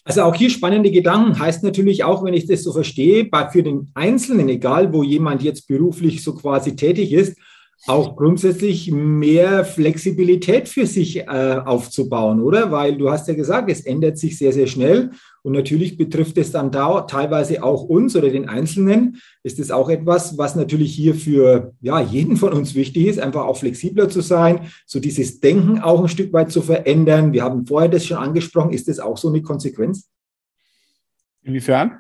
Also 0.05 0.23
auch 0.23 0.35
hier 0.35 0.51
spannende 0.51 0.91
Gedanken 0.91 1.39
heißt 1.39 1.63
natürlich 1.63 2.03
auch, 2.03 2.25
wenn 2.25 2.35
ich 2.35 2.47
das 2.47 2.65
so 2.65 2.73
verstehe, 2.73 3.31
für 3.53 3.63
den 3.63 3.91
Einzelnen, 3.95 4.49
egal 4.49 4.93
wo 4.93 5.03
jemand 5.05 5.43
jetzt 5.43 5.69
beruflich 5.69 6.25
so 6.25 6.35
quasi 6.35 6.75
tätig 6.75 7.13
ist, 7.13 7.39
auch 7.87 8.17
grundsätzlich 8.17 8.93
mehr 8.93 9.65
Flexibilität 9.65 10.69
für 10.69 10.87
sich 10.87 11.19
äh, 11.19 11.61
aufzubauen, 11.65 12.41
oder? 12.41 12.71
Weil 12.71 12.97
du 12.97 13.11
hast 13.11 13.27
ja 13.27 13.35
gesagt, 13.35 13.71
es 13.71 13.81
ändert 13.81 14.19
sich 14.19 14.39
sehr, 14.39 14.53
sehr 14.53 14.69
schnell 14.69 15.11
und 15.43 15.53
natürlich 15.53 15.97
betrifft 15.97 16.39
es 16.39 16.53
dann 16.53 16.71
da 16.71 17.01
teilweise 17.03 17.63
auch 17.63 17.83
uns 17.83 18.15
oder 18.15 18.31
den 18.31 18.49
Einzelnen. 18.49 19.21
Ist 19.43 19.59
es 19.59 19.73
auch 19.73 19.89
etwas, 19.91 20.39
was 20.39 20.55
natürlich 20.55 20.95
hier 20.95 21.17
für 21.17 21.73
ja, 21.81 22.01
jeden 22.01 22.37
von 22.37 22.53
uns 22.53 22.77
wichtig 22.77 23.07
ist, 23.07 23.19
einfach 23.19 23.45
auch 23.45 23.57
flexibler 23.57 24.09
zu 24.09 24.21
sein, 24.21 24.69
so 24.87 25.01
dieses 25.01 25.41
Denken 25.41 25.81
auch 25.81 26.01
ein 26.01 26.09
Stück 26.09 26.33
weit 26.33 26.53
zu 26.53 26.63
verändern. 26.63 27.33
Wir 27.33 27.43
haben 27.43 27.67
vorher 27.67 27.89
das 27.89 28.07
schon 28.07 28.19
angesprochen. 28.19 28.73
Ist 28.73 28.87
das 28.87 29.01
auch 29.01 29.17
so 29.17 29.29
eine 29.29 29.43
Konsequenz? 29.43 30.09
Inwiefern? 31.43 31.99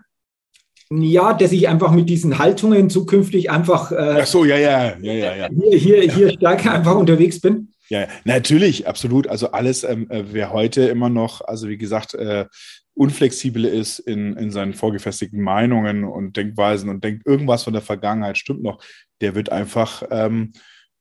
Ja, 1.00 1.32
dass 1.32 1.52
ich 1.52 1.68
einfach 1.68 1.92
mit 1.92 2.08
diesen 2.08 2.38
Haltungen 2.38 2.90
zukünftig 2.90 3.50
einfach 3.50 3.92
äh, 3.92 4.20
Ach 4.22 4.26
so, 4.26 4.44
ja, 4.44 4.56
ja, 4.56 4.96
ja, 5.00 5.12
ja, 5.12 5.36
ja. 5.36 5.48
hier, 5.48 5.78
hier, 5.78 6.12
hier 6.12 6.30
stärker 6.32 6.72
einfach 6.72 6.96
unterwegs 6.96 7.40
bin. 7.40 7.68
Ja, 7.88 8.06
natürlich, 8.24 8.86
absolut. 8.86 9.26
Also 9.26 9.52
alles, 9.52 9.84
ähm, 9.84 10.10
äh, 10.10 10.24
wer 10.32 10.52
heute 10.52 10.82
immer 10.82 11.08
noch, 11.08 11.40
also 11.42 11.68
wie 11.68 11.78
gesagt, 11.78 12.14
äh, 12.14 12.46
unflexibel 12.94 13.64
ist 13.64 13.98
in, 13.98 14.36
in 14.36 14.50
seinen 14.50 14.74
vorgefestigten 14.74 15.40
Meinungen 15.40 16.04
und 16.04 16.36
Denkweisen 16.36 16.88
und 16.88 17.04
denkt, 17.04 17.26
irgendwas 17.26 17.64
von 17.64 17.72
der 17.72 17.82
Vergangenheit 17.82 18.38
stimmt 18.38 18.62
noch, 18.62 18.82
der 19.20 19.34
wird 19.34 19.50
einfach 19.50 20.02
ähm, 20.10 20.52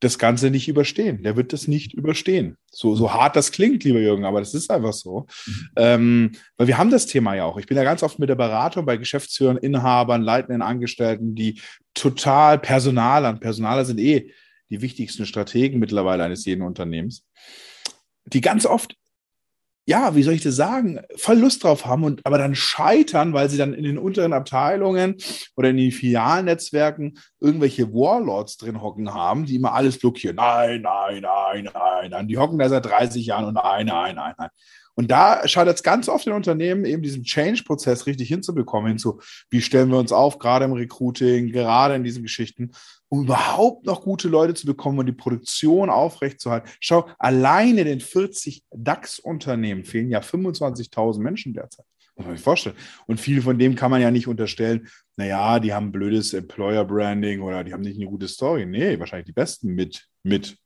das 0.02 0.18
Ganze 0.18 0.50
nicht 0.50 0.66
überstehen. 0.66 1.22
Der 1.22 1.36
wird 1.36 1.52
das 1.52 1.68
nicht 1.68 1.94
überstehen. 1.94 2.56
So, 2.72 2.96
so 2.96 3.12
hart 3.12 3.36
das 3.36 3.52
klingt, 3.52 3.84
lieber 3.84 4.00
Jürgen, 4.00 4.24
aber 4.24 4.40
das 4.40 4.52
ist 4.52 4.68
einfach 4.68 4.92
so. 4.92 5.26
Mhm. 5.46 5.68
Ähm, 5.76 6.32
weil 6.56 6.66
wir 6.66 6.76
haben 6.76 6.90
das 6.90 7.06
Thema 7.06 7.36
ja 7.36 7.44
auch. 7.44 7.56
Ich 7.56 7.66
bin 7.66 7.76
ja 7.76 7.84
ganz 7.84 8.02
oft 8.02 8.18
mit 8.18 8.28
der 8.28 8.34
Beratung 8.34 8.84
bei 8.84 8.96
Geschäftsführern, 8.96 9.58
Inhabern, 9.58 10.22
leitenden 10.22 10.60
Angestellten, 10.60 11.36
die 11.36 11.60
total 11.94 12.58
Personalern, 12.58 13.38
Personaler 13.38 13.84
sind 13.84 14.00
eh 14.00 14.32
die 14.70 14.82
wichtigsten 14.82 15.24
Strategen 15.24 15.78
mittlerweile 15.78 16.24
eines 16.24 16.44
jeden 16.46 16.62
Unternehmens, 16.62 17.24
die 18.24 18.40
ganz 18.40 18.66
oft 18.66 18.96
ja, 19.86 20.14
wie 20.14 20.22
soll 20.22 20.34
ich 20.34 20.42
das 20.42 20.54
sagen, 20.54 21.00
voll 21.16 21.38
Lust 21.38 21.64
drauf 21.64 21.86
haben 21.86 22.04
und 22.04 22.20
aber 22.24 22.38
dann 22.38 22.54
scheitern, 22.54 23.32
weil 23.32 23.50
sie 23.50 23.58
dann 23.58 23.74
in 23.74 23.82
den 23.82 23.98
unteren 23.98 24.32
Abteilungen 24.32 25.16
oder 25.56 25.70
in 25.70 25.76
den 25.76 25.90
Filialnetzwerken 25.90 27.18
irgendwelche 27.40 27.92
Warlords 27.92 28.58
drin 28.58 28.80
hocken 28.80 29.12
haben, 29.12 29.44
die 29.44 29.56
immer 29.56 29.72
alles 29.72 29.98
blockieren. 29.98 30.36
Nein, 30.36 30.82
nein, 30.82 31.22
nein, 31.22 31.68
nein, 31.72 32.10
nein. 32.10 32.28
Die 32.28 32.38
hocken 32.38 32.58
da 32.58 32.68
seit 32.68 32.86
30 32.86 33.26
Jahren 33.26 33.46
und 33.46 33.54
nein, 33.54 33.86
nein, 33.86 34.14
nein, 34.14 34.34
nein. 34.38 34.50
Und 34.94 35.10
da 35.10 35.48
scheitert 35.48 35.76
es 35.76 35.82
ganz 35.82 36.08
oft 36.08 36.26
in 36.26 36.34
Unternehmen, 36.34 36.84
eben 36.84 37.02
diesen 37.02 37.24
Change-Prozess 37.24 38.06
richtig 38.06 38.28
hinzubekommen, 38.28 38.88
hinzu, 38.88 39.20
wie 39.50 39.62
stellen 39.62 39.90
wir 39.90 39.98
uns 39.98 40.12
auf, 40.12 40.38
gerade 40.38 40.66
im 40.66 40.72
Recruiting, 40.72 41.50
gerade 41.50 41.94
in 41.94 42.04
diesen 42.04 42.22
Geschichten, 42.22 42.72
um 43.12 43.24
überhaupt 43.24 43.84
noch 43.84 44.00
gute 44.00 44.26
Leute 44.26 44.54
zu 44.54 44.64
bekommen 44.64 44.98
und 44.98 45.04
die 45.04 45.12
Produktion 45.12 45.90
aufrechtzuerhalten. 45.90 46.70
Schau, 46.80 47.10
alleine 47.18 47.84
den 47.84 48.00
40 48.00 48.64
DAX-Unternehmen 48.70 49.84
fehlen 49.84 50.08
ja 50.08 50.20
25.000 50.20 51.20
Menschen 51.20 51.52
derzeit. 51.52 51.84
Muss 52.16 52.24
man 52.24 52.36
sich 52.36 52.42
vorstellen. 52.42 52.76
Und 53.06 53.20
viele 53.20 53.42
von 53.42 53.58
dem 53.58 53.74
kann 53.74 53.90
man 53.90 54.00
ja 54.00 54.10
nicht 54.10 54.28
unterstellen, 54.28 54.88
naja, 55.16 55.60
die 55.60 55.74
haben 55.74 55.92
blödes 55.92 56.32
Employer-Branding 56.32 57.42
oder 57.42 57.64
die 57.64 57.74
haben 57.74 57.82
nicht 57.82 57.96
eine 57.96 58.08
gute 58.08 58.28
Story. 58.28 58.64
Nee, 58.64 58.98
wahrscheinlich 58.98 59.26
die 59.26 59.32
besten 59.32 59.74
mit, 59.74 60.08
mit. 60.22 60.56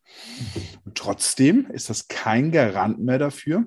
Und 0.84 0.96
trotzdem 0.96 1.66
ist 1.72 1.90
das 1.90 2.06
kein 2.06 2.52
Garant 2.52 3.00
mehr 3.00 3.18
dafür, 3.18 3.66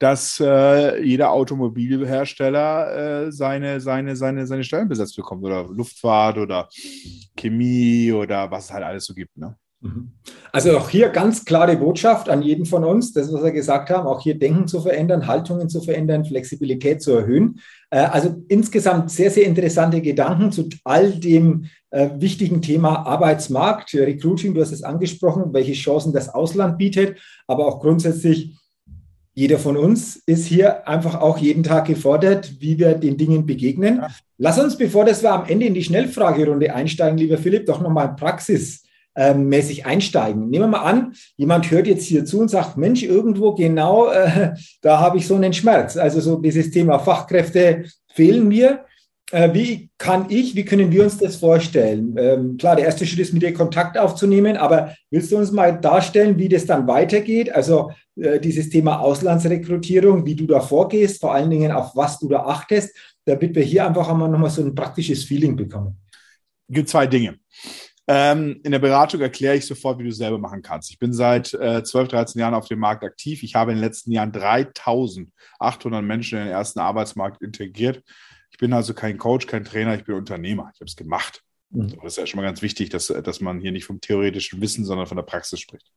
dass 0.00 0.40
äh, 0.40 1.02
jeder 1.04 1.30
Automobilhersteller 1.30 3.26
äh, 3.26 3.32
seine, 3.32 3.80
seine, 3.80 4.16
seine, 4.16 4.46
seine 4.46 4.64
Stellen 4.64 4.88
besetzt 4.88 5.14
bekommt 5.14 5.44
oder 5.44 5.68
Luftfahrt 5.68 6.38
oder 6.38 6.68
Chemie 7.36 8.10
oder 8.10 8.50
was 8.50 8.64
es 8.64 8.72
halt 8.72 8.82
alles 8.82 9.04
so 9.04 9.14
gibt. 9.14 9.36
Ne? 9.36 9.54
Mhm. 9.82 10.12
Also 10.52 10.76
auch 10.78 10.88
hier 10.88 11.10
ganz 11.10 11.44
klare 11.44 11.76
Botschaft 11.76 12.30
an 12.30 12.40
jeden 12.40 12.64
von 12.64 12.82
uns, 12.82 13.12
das, 13.12 13.30
was 13.30 13.42
wir 13.42 13.52
gesagt 13.52 13.90
haben, 13.90 14.06
auch 14.06 14.22
hier 14.22 14.38
Denken 14.38 14.66
zu 14.66 14.80
verändern, 14.80 15.26
Haltungen 15.26 15.68
zu 15.68 15.82
verändern, 15.82 16.24
Flexibilität 16.24 17.02
zu 17.02 17.12
erhöhen. 17.12 17.60
Äh, 17.90 17.98
also 17.98 18.42
insgesamt 18.48 19.10
sehr, 19.10 19.30
sehr 19.30 19.44
interessante 19.44 20.00
Gedanken 20.00 20.50
zu 20.50 20.68
all 20.84 21.12
dem 21.12 21.66
äh, 21.90 22.08
wichtigen 22.16 22.62
Thema 22.62 23.06
Arbeitsmarkt, 23.06 23.92
Recruiting, 23.92 24.54
du 24.54 24.62
hast 24.62 24.72
es 24.72 24.82
angesprochen, 24.82 25.52
welche 25.52 25.72
Chancen 25.72 26.14
das 26.14 26.30
Ausland 26.30 26.78
bietet, 26.78 27.18
aber 27.46 27.66
auch 27.66 27.80
grundsätzlich 27.80 28.59
jeder 29.32 29.58
von 29.58 29.76
uns 29.76 30.16
ist 30.26 30.46
hier 30.46 30.88
einfach 30.88 31.20
auch 31.20 31.38
jeden 31.38 31.62
Tag 31.62 31.86
gefordert, 31.86 32.60
wie 32.60 32.78
wir 32.78 32.94
den 32.94 33.16
Dingen 33.16 33.46
begegnen. 33.46 33.98
Ja. 33.98 34.08
Lass 34.38 34.58
uns, 34.58 34.76
bevor 34.76 35.04
das 35.04 35.22
wir 35.22 35.32
am 35.32 35.46
Ende 35.46 35.66
in 35.66 35.74
die 35.74 35.84
Schnellfragerunde 35.84 36.74
einsteigen, 36.74 37.18
lieber 37.18 37.38
Philipp, 37.38 37.66
doch 37.66 37.80
nochmal 37.80 38.16
praxismäßig 38.16 39.86
einsteigen. 39.86 40.50
Nehmen 40.50 40.64
wir 40.64 40.78
mal 40.78 40.82
an, 40.82 41.14
jemand 41.36 41.70
hört 41.70 41.86
jetzt 41.86 42.04
hier 42.04 42.24
zu 42.24 42.40
und 42.40 42.48
sagt, 42.48 42.76
Mensch, 42.76 43.02
irgendwo 43.02 43.54
genau, 43.54 44.10
äh, 44.10 44.54
da 44.82 44.98
habe 44.98 45.18
ich 45.18 45.26
so 45.26 45.36
einen 45.36 45.52
Schmerz. 45.52 45.96
Also 45.96 46.20
so 46.20 46.36
dieses 46.36 46.70
Thema 46.70 46.98
Fachkräfte 46.98 47.84
fehlen 48.12 48.48
mir. 48.48 48.84
Äh, 49.30 49.54
wie 49.54 49.90
kann 49.96 50.26
ich, 50.28 50.56
wie 50.56 50.64
können 50.64 50.90
wir 50.90 51.04
uns 51.04 51.18
das 51.18 51.36
vorstellen? 51.36 52.16
Ähm, 52.18 52.56
klar, 52.56 52.76
der 52.76 52.86
erste 52.86 53.06
Schritt 53.06 53.20
ist, 53.20 53.32
mit 53.32 53.42
dir 53.42 53.54
Kontakt 53.54 53.96
aufzunehmen, 53.96 54.56
aber 54.56 54.94
willst 55.10 55.30
du 55.30 55.36
uns 55.36 55.52
mal 55.52 55.80
darstellen, 55.80 56.36
wie 56.38 56.48
das 56.48 56.66
dann 56.66 56.88
weitergeht? 56.88 57.52
Also 57.54 57.92
äh, 58.16 58.40
dieses 58.40 58.70
Thema 58.70 58.98
Auslandsrekrutierung, 58.98 60.26
wie 60.26 60.34
du 60.34 60.46
da 60.46 60.60
vorgehst, 60.60 61.20
vor 61.20 61.32
allen 61.32 61.50
Dingen 61.50 61.70
auf 61.70 61.94
was 61.94 62.18
du 62.18 62.28
da 62.28 62.40
achtest, 62.40 62.96
damit 63.24 63.54
wir 63.54 63.62
hier 63.62 63.86
einfach 63.86 64.08
einmal 64.08 64.28
nochmal 64.28 64.50
so 64.50 64.62
ein 64.62 64.74
praktisches 64.74 65.24
Feeling 65.24 65.54
bekommen. 65.54 65.96
Es 66.68 66.74
gibt 66.74 66.88
zwei 66.88 67.06
Dinge. 67.06 67.38
Ähm, 68.08 68.60
in 68.64 68.72
der 68.72 68.80
Beratung 68.80 69.20
erkläre 69.20 69.54
ich 69.54 69.66
sofort, 69.66 70.00
wie 70.00 70.04
du 70.04 70.08
es 70.08 70.16
selber 70.16 70.38
machen 70.38 70.62
kannst. 70.62 70.90
Ich 70.90 70.98
bin 70.98 71.12
seit 71.12 71.54
äh, 71.54 71.84
12, 71.84 72.08
13 72.08 72.40
Jahren 72.40 72.54
auf 72.54 72.66
dem 72.66 72.80
Markt 72.80 73.04
aktiv. 73.04 73.44
Ich 73.44 73.54
habe 73.54 73.70
in 73.70 73.76
den 73.76 73.84
letzten 73.84 74.10
Jahren 74.10 74.32
3800 74.32 76.02
Menschen 76.02 76.38
in 76.38 76.46
den 76.46 76.52
ersten 76.52 76.80
Arbeitsmarkt 76.80 77.40
integriert 77.40 78.02
ich 78.50 78.58
bin 78.58 78.72
also 78.72 78.94
kein 78.94 79.18
Coach, 79.18 79.46
kein 79.46 79.64
Trainer, 79.64 79.94
ich 79.94 80.04
bin 80.04 80.16
Unternehmer. 80.16 80.70
Ich 80.74 80.80
habe 80.80 80.88
es 80.88 80.96
gemacht. 80.96 81.42
Mhm. 81.70 81.96
Das 82.02 82.12
ist 82.12 82.16
ja 82.18 82.26
schon 82.26 82.38
mal 82.38 82.46
ganz 82.46 82.62
wichtig, 82.62 82.90
dass, 82.90 83.06
dass 83.06 83.40
man 83.40 83.60
hier 83.60 83.72
nicht 83.72 83.84
vom 83.84 84.00
theoretischen 84.00 84.60
Wissen, 84.60 84.84
sondern 84.84 85.06
von 85.06 85.16
der 85.16 85.24
Praxis 85.24 85.60
spricht. 85.60 85.90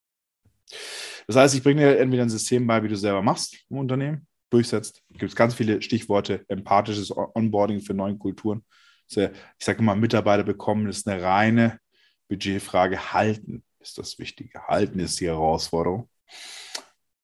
Das 1.27 1.35
heißt, 1.35 1.55
ich 1.55 1.63
bringe 1.63 1.81
dir 1.81 1.99
entweder 1.99 2.23
ein 2.23 2.29
System 2.29 2.65
bei, 2.67 2.83
wie 2.83 2.87
du 2.87 2.95
selber 2.95 3.21
machst 3.21 3.57
im 3.69 3.77
Unternehmen, 3.77 4.27
durchsetzt. 4.49 5.01
Es 5.11 5.19
gibt 5.19 5.35
ganz 5.35 5.55
viele 5.55 5.81
Stichworte, 5.81 6.45
empathisches 6.47 7.11
Onboarding 7.15 7.81
für 7.81 7.93
neue 7.93 8.17
Kulturen. 8.17 8.63
Ich 9.07 9.29
sage 9.59 9.79
immer, 9.79 9.95
Mitarbeiter 9.95 10.43
bekommen 10.43 10.87
ist 10.87 11.07
eine 11.07 11.21
reine 11.21 11.79
Budgetfrage. 12.27 13.13
Halten 13.13 13.63
ist 13.79 13.97
das 13.97 14.17
Wichtige. 14.19 14.67
Halten 14.67 14.99
ist 14.99 15.19
die 15.19 15.27
Herausforderung. 15.27 16.09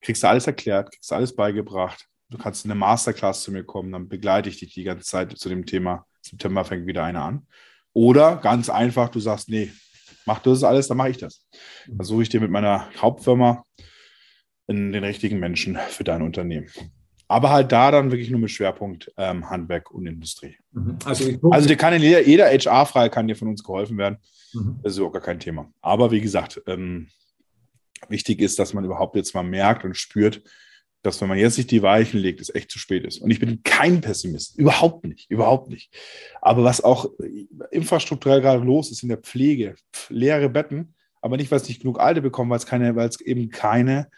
Kriegst 0.02 0.24
du 0.24 0.28
alles 0.28 0.48
erklärt, 0.48 0.92
kriegst 0.92 1.12
du 1.12 1.16
alles 1.16 1.36
beigebracht 1.36 2.09
du 2.30 2.38
kannst 2.38 2.66
in 2.66 2.72
eine 2.72 2.80
Masterclass 2.80 3.44
zu 3.44 3.52
mir 3.52 3.64
kommen, 3.64 3.92
dann 3.92 4.08
begleite 4.08 4.50
ich 4.50 4.60
dich 4.60 4.74
die 4.74 4.84
ganze 4.84 5.06
Zeit 5.06 5.38
zu 5.38 5.50
dem 5.50 5.66
Thema. 5.66 6.06
September 6.22 6.64
fängt 6.66 6.86
wieder 6.86 7.04
eine 7.04 7.22
an. 7.22 7.48
Oder 7.94 8.38
ganz 8.38 8.70
einfach, 8.70 9.10
du 9.10 9.20
sagst, 9.20 9.50
nee, 9.50 9.72
mach 10.26 10.40
das 10.40 10.64
alles, 10.64 10.88
dann 10.88 10.98
mache 10.98 11.10
ich 11.10 11.18
das. 11.18 11.46
Dann 11.88 12.06
suche 12.06 12.24
ich 12.24 12.30
dir 12.30 12.40
mit 12.40 12.52
meiner 12.52 12.90
Hauptfirma 12.98 13.64
in 14.68 14.92
den 14.92 15.04
richtigen 15.04 15.40
Menschen 15.40 15.78
für 15.90 16.04
dein 16.04 16.22
Unternehmen. 16.22 16.70
Aber 17.28 17.52
halt 17.52 17.72
da 17.72 17.92
dann 17.92 18.12
wirklich 18.12 18.30
nur 18.30 18.40
mit 18.40 18.52
Schwerpunkt 18.52 19.12
ähm, 19.18 19.50
Handwerk 19.50 19.92
und 19.92 20.08
Industrie. 20.08 20.58
Mhm. 20.72 20.98
Also, 21.06 21.32
also 21.52 21.68
dir 21.68 21.78
kann 21.78 22.00
jeder, 22.00 22.22
jeder 22.22 22.46
HR-Frage 22.46 23.12
kann 23.12 23.28
dir 23.28 23.36
von 23.36 23.48
uns 23.48 23.64
geholfen 23.64 23.98
werden. 23.98 24.18
Mhm. 24.54 24.80
Das 24.84 24.94
ist 24.94 25.00
auch 25.00 25.12
gar 25.12 25.22
kein 25.22 25.40
Thema. 25.40 25.72
Aber 25.82 26.12
wie 26.12 26.22
gesagt, 26.22 26.62
ähm, 26.68 27.08
wichtig 28.08 28.42
ist, 28.42 28.58
dass 28.60 28.74
man 28.74 28.84
überhaupt 28.84 29.16
jetzt 29.16 29.34
mal 29.36 29.44
merkt 29.44 29.84
und 29.84 29.96
spürt, 29.96 30.42
dass 31.02 31.22
wenn 31.22 31.30
man 31.30 31.38
jetzt 31.38 31.58
nicht 31.58 31.72
die 31.72 31.82
Weichen 31.82 32.20
legt, 32.20 32.42
es 32.42 32.54
echt 32.54 32.72
zu 32.72 32.80
spät 32.80 33.06
ist. 33.06 33.20
Und 33.20 33.32
ich 33.32 33.40
bin 33.40 33.64
kein 33.64 34.02
Pessimist, 34.02 34.58
überhaupt 34.58 35.06
nicht, 35.06 35.30
überhaupt 35.32 35.70
nicht. 35.70 35.96
Aber 36.42 36.64
was 36.64 36.84
auch 36.84 37.10
infrastrukturell 37.72 38.42
gerade 38.42 38.64
los 38.64 38.92
ist 38.92 39.04
in 39.04 39.10
der 39.10 39.18
Pflege, 39.18 39.76
leere 40.10 40.50
Betten, 40.50 40.96
aber 41.22 41.38
nicht, 41.38 41.52
weil 41.52 41.60
es 41.60 41.68
nicht 41.68 41.82
genug 41.82 42.00
Alte 42.00 42.22
bekommen, 42.22 42.50
weil 42.50 42.58
es 42.58 42.66
keine, 42.66 42.96
weil 42.96 43.08
es 43.08 43.20
eben 43.22 43.50
keine 43.50 44.10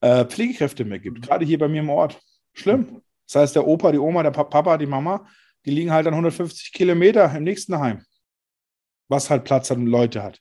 äh, 0.00 0.24
Pflegekräfte 0.24 0.84
mehr 0.84 0.98
gibt. 0.98 1.22
Gerade 1.22 1.44
hier 1.44 1.58
bei 1.58 1.68
mir 1.68 1.80
im 1.80 1.90
Ort. 1.90 2.20
Schlimm. 2.52 3.02
Das 3.26 3.36
heißt, 3.36 3.56
der 3.56 3.66
Opa, 3.66 3.92
die 3.92 3.98
Oma, 3.98 4.22
der 4.22 4.30
Papa, 4.30 4.76
die 4.76 4.86
Mama, 4.86 5.26
die 5.64 5.70
liegen 5.70 5.92
halt 5.92 6.06
an 6.06 6.14
150 6.14 6.72
Kilometer 6.72 7.34
im 7.34 7.44
nächsten 7.44 7.78
Heim. 7.78 8.04
Was 9.08 9.30
halt 9.30 9.44
Platz 9.44 9.70
hat 9.70 9.78
und 9.78 9.86
Leute 9.86 10.22
hat. 10.22 10.40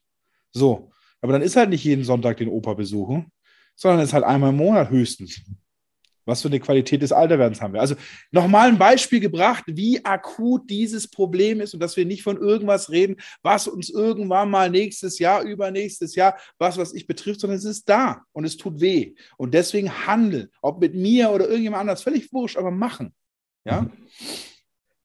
So. 0.51 0.91
Aber 1.21 1.33
dann 1.33 1.41
ist 1.41 1.55
halt 1.55 1.69
nicht 1.69 1.83
jeden 1.83 2.03
Sonntag 2.03 2.37
den 2.37 2.49
Opa 2.49 2.73
besuchen, 2.73 3.31
sondern 3.75 4.01
ist 4.01 4.13
halt 4.13 4.23
einmal 4.23 4.49
im 4.49 4.57
Monat 4.57 4.89
höchstens. 4.89 5.41
Was 6.25 6.41
für 6.41 6.47
eine 6.47 6.59
Qualität 6.59 7.01
des 7.01 7.11
Alterwerdens 7.11 7.61
haben 7.61 7.73
wir? 7.73 7.81
Also 7.81 7.95
nochmal 8.31 8.67
ein 8.67 8.77
Beispiel 8.77 9.19
gebracht, 9.19 9.63
wie 9.67 10.03
akut 10.05 10.69
dieses 10.69 11.07
Problem 11.07 11.61
ist 11.61 11.73
und 11.73 11.79
dass 11.79 11.97
wir 11.97 12.05
nicht 12.05 12.23
von 12.23 12.37
irgendwas 12.37 12.89
reden, 12.89 13.17
was 13.41 13.67
uns 13.67 13.89
irgendwann 13.89 14.49
mal 14.49 14.69
nächstes 14.69 15.19
Jahr, 15.19 15.41
übernächstes 15.43 16.15
Jahr, 16.15 16.37
was 16.57 16.77
was 16.77 16.93
ich 16.93 17.07
betrifft, 17.07 17.41
sondern 17.41 17.57
es 17.57 17.65
ist 17.65 17.89
da 17.89 18.23
und 18.31 18.45
es 18.45 18.57
tut 18.57 18.81
weh. 18.81 19.15
Und 19.37 19.53
deswegen 19.53 20.05
handeln, 20.07 20.49
ob 20.61 20.79
mit 20.79 20.95
mir 20.95 21.31
oder 21.31 21.47
irgendjemand 21.47 21.81
anders, 21.81 22.03
völlig 22.03 22.31
wurscht, 22.33 22.57
aber 22.57 22.71
machen. 22.71 23.13
Ja. 23.65 23.81
Mhm. 23.81 23.91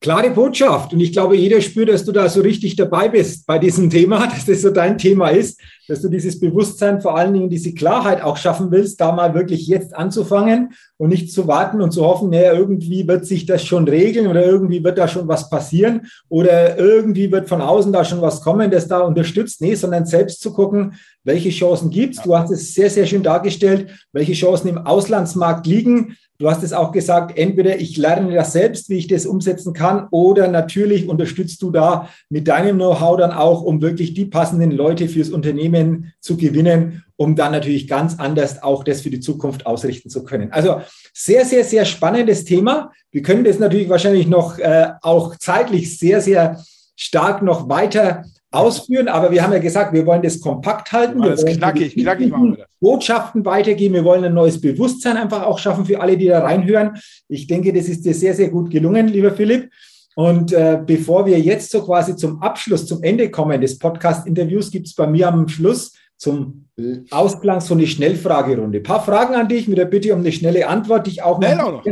Klare 0.00 0.30
Botschaft. 0.30 0.92
Und 0.92 1.00
ich 1.00 1.12
glaube, 1.12 1.36
jeder 1.36 1.60
spürt, 1.62 1.88
dass 1.88 2.04
du 2.04 2.12
da 2.12 2.28
so 2.28 2.42
richtig 2.42 2.76
dabei 2.76 3.08
bist 3.08 3.46
bei 3.46 3.58
diesem 3.58 3.88
Thema, 3.88 4.26
dass 4.30 4.44
das 4.44 4.60
so 4.60 4.70
dein 4.70 4.98
Thema 4.98 5.30
ist, 5.30 5.58
dass 5.88 6.02
du 6.02 6.08
dieses 6.08 6.38
Bewusstsein, 6.38 7.00
vor 7.00 7.16
allen 7.16 7.32
Dingen 7.32 7.48
diese 7.48 7.72
Klarheit 7.72 8.22
auch 8.22 8.36
schaffen 8.36 8.70
willst, 8.70 9.00
da 9.00 9.12
mal 9.12 9.34
wirklich 9.34 9.66
jetzt 9.66 9.96
anzufangen 9.96 10.74
und 10.98 11.08
nicht 11.08 11.32
zu 11.32 11.46
warten 11.48 11.80
und 11.80 11.92
zu 11.92 12.04
hoffen, 12.04 12.30
naja, 12.30 12.52
irgendwie 12.52 13.08
wird 13.08 13.24
sich 13.24 13.46
das 13.46 13.64
schon 13.64 13.88
regeln 13.88 14.26
oder 14.26 14.44
irgendwie 14.44 14.84
wird 14.84 14.98
da 14.98 15.08
schon 15.08 15.28
was 15.28 15.48
passieren 15.48 16.06
oder 16.28 16.78
irgendwie 16.78 17.32
wird 17.32 17.48
von 17.48 17.62
außen 17.62 17.92
da 17.92 18.04
schon 18.04 18.20
was 18.20 18.42
kommen, 18.42 18.70
das 18.70 18.88
da 18.88 19.00
unterstützt. 19.00 19.62
Nee, 19.62 19.76
sondern 19.76 20.04
selbst 20.04 20.42
zu 20.42 20.52
gucken, 20.52 20.94
welche 21.24 21.50
Chancen 21.50 21.90
gibt's. 21.90 22.22
Du 22.22 22.36
hast 22.36 22.50
es 22.50 22.74
sehr, 22.74 22.90
sehr 22.90 23.06
schön 23.06 23.22
dargestellt, 23.22 23.90
welche 24.12 24.34
Chancen 24.34 24.68
im 24.68 24.78
Auslandsmarkt 24.78 25.66
liegen 25.66 26.16
Du 26.38 26.50
hast 26.50 26.62
es 26.62 26.72
auch 26.72 26.92
gesagt, 26.92 27.38
entweder 27.38 27.78
ich 27.78 27.96
lerne 27.96 28.34
das 28.34 28.52
selbst, 28.52 28.90
wie 28.90 28.96
ich 28.96 29.06
das 29.06 29.26
umsetzen 29.26 29.72
kann, 29.72 30.08
oder 30.10 30.48
natürlich 30.48 31.08
unterstützt 31.08 31.62
du 31.62 31.70
da 31.70 32.08
mit 32.28 32.48
deinem 32.48 32.76
Know-how 32.76 33.16
dann 33.16 33.32
auch, 33.32 33.62
um 33.62 33.80
wirklich 33.80 34.14
die 34.14 34.26
passenden 34.26 34.70
Leute 34.70 35.08
fürs 35.08 35.30
Unternehmen 35.30 36.12
zu 36.20 36.36
gewinnen, 36.36 37.04
um 37.16 37.34
dann 37.36 37.52
natürlich 37.52 37.88
ganz 37.88 38.18
anders 38.18 38.62
auch 38.62 38.84
das 38.84 39.00
für 39.00 39.10
die 39.10 39.20
Zukunft 39.20 39.66
ausrichten 39.66 40.10
zu 40.10 40.24
können. 40.24 40.52
Also 40.52 40.82
sehr, 41.14 41.44
sehr, 41.44 41.64
sehr 41.64 41.84
spannendes 41.84 42.44
Thema. 42.44 42.92
Wir 43.10 43.22
können 43.22 43.44
das 43.44 43.58
natürlich 43.58 43.88
wahrscheinlich 43.88 44.26
noch 44.26 44.58
äh, 44.58 44.90
auch 45.00 45.36
zeitlich 45.36 45.98
sehr, 45.98 46.20
sehr 46.20 46.62
stark 46.96 47.42
noch 47.42 47.68
weiter 47.68 48.24
ausführen, 48.52 49.08
aber 49.08 49.30
wir 49.30 49.42
haben 49.42 49.52
ja 49.52 49.58
gesagt, 49.58 49.92
wir 49.92 50.06
wollen 50.06 50.22
das 50.22 50.40
kompakt 50.40 50.92
halten. 50.92 51.22
Wir 51.22 51.36
wollen 51.36 51.56
knackig, 51.56 51.94
knackig 51.94 52.30
machen 52.30 52.52
wir 52.52 52.56
das. 52.58 52.66
Botschaften 52.80 53.44
weitergeben. 53.44 53.94
Wir 53.94 54.04
wollen 54.04 54.24
ein 54.24 54.34
neues 54.34 54.60
Bewusstsein 54.60 55.16
einfach 55.16 55.42
auch 55.42 55.58
schaffen 55.58 55.84
für 55.84 56.00
alle, 56.00 56.16
die 56.16 56.26
da 56.26 56.40
reinhören. 56.40 56.96
Ich 57.28 57.46
denke, 57.46 57.72
das 57.72 57.88
ist 57.88 58.04
dir 58.04 58.14
sehr, 58.14 58.34
sehr 58.34 58.48
gut 58.48 58.70
gelungen, 58.70 59.08
lieber 59.08 59.32
Philipp. 59.32 59.70
Und 60.14 60.52
äh, 60.52 60.80
bevor 60.84 61.26
wir 61.26 61.38
jetzt 61.38 61.70
so 61.70 61.82
quasi 61.82 62.16
zum 62.16 62.40
Abschluss, 62.40 62.86
zum 62.86 63.02
Ende 63.02 63.30
kommen 63.30 63.60
des 63.60 63.78
Podcast-Interviews, 63.78 64.70
gibt 64.70 64.86
es 64.86 64.94
bei 64.94 65.06
mir 65.06 65.28
am 65.28 65.46
Schluss 65.48 65.92
zum 66.16 66.66
Ausklang 67.10 67.60
so 67.60 67.74
eine 67.74 67.86
Schnellfragerunde. 67.86 68.78
Ein 68.78 68.82
paar 68.82 69.02
Fragen 69.02 69.34
an 69.34 69.48
dich 69.48 69.68
mit 69.68 69.78
der 69.78 69.86
Bitte 69.86 70.14
um 70.14 70.20
eine 70.20 70.32
schnelle 70.32 70.66
Antwort, 70.68 71.06
dich 71.06 71.22
auch, 71.22 71.38
noch 71.40 71.84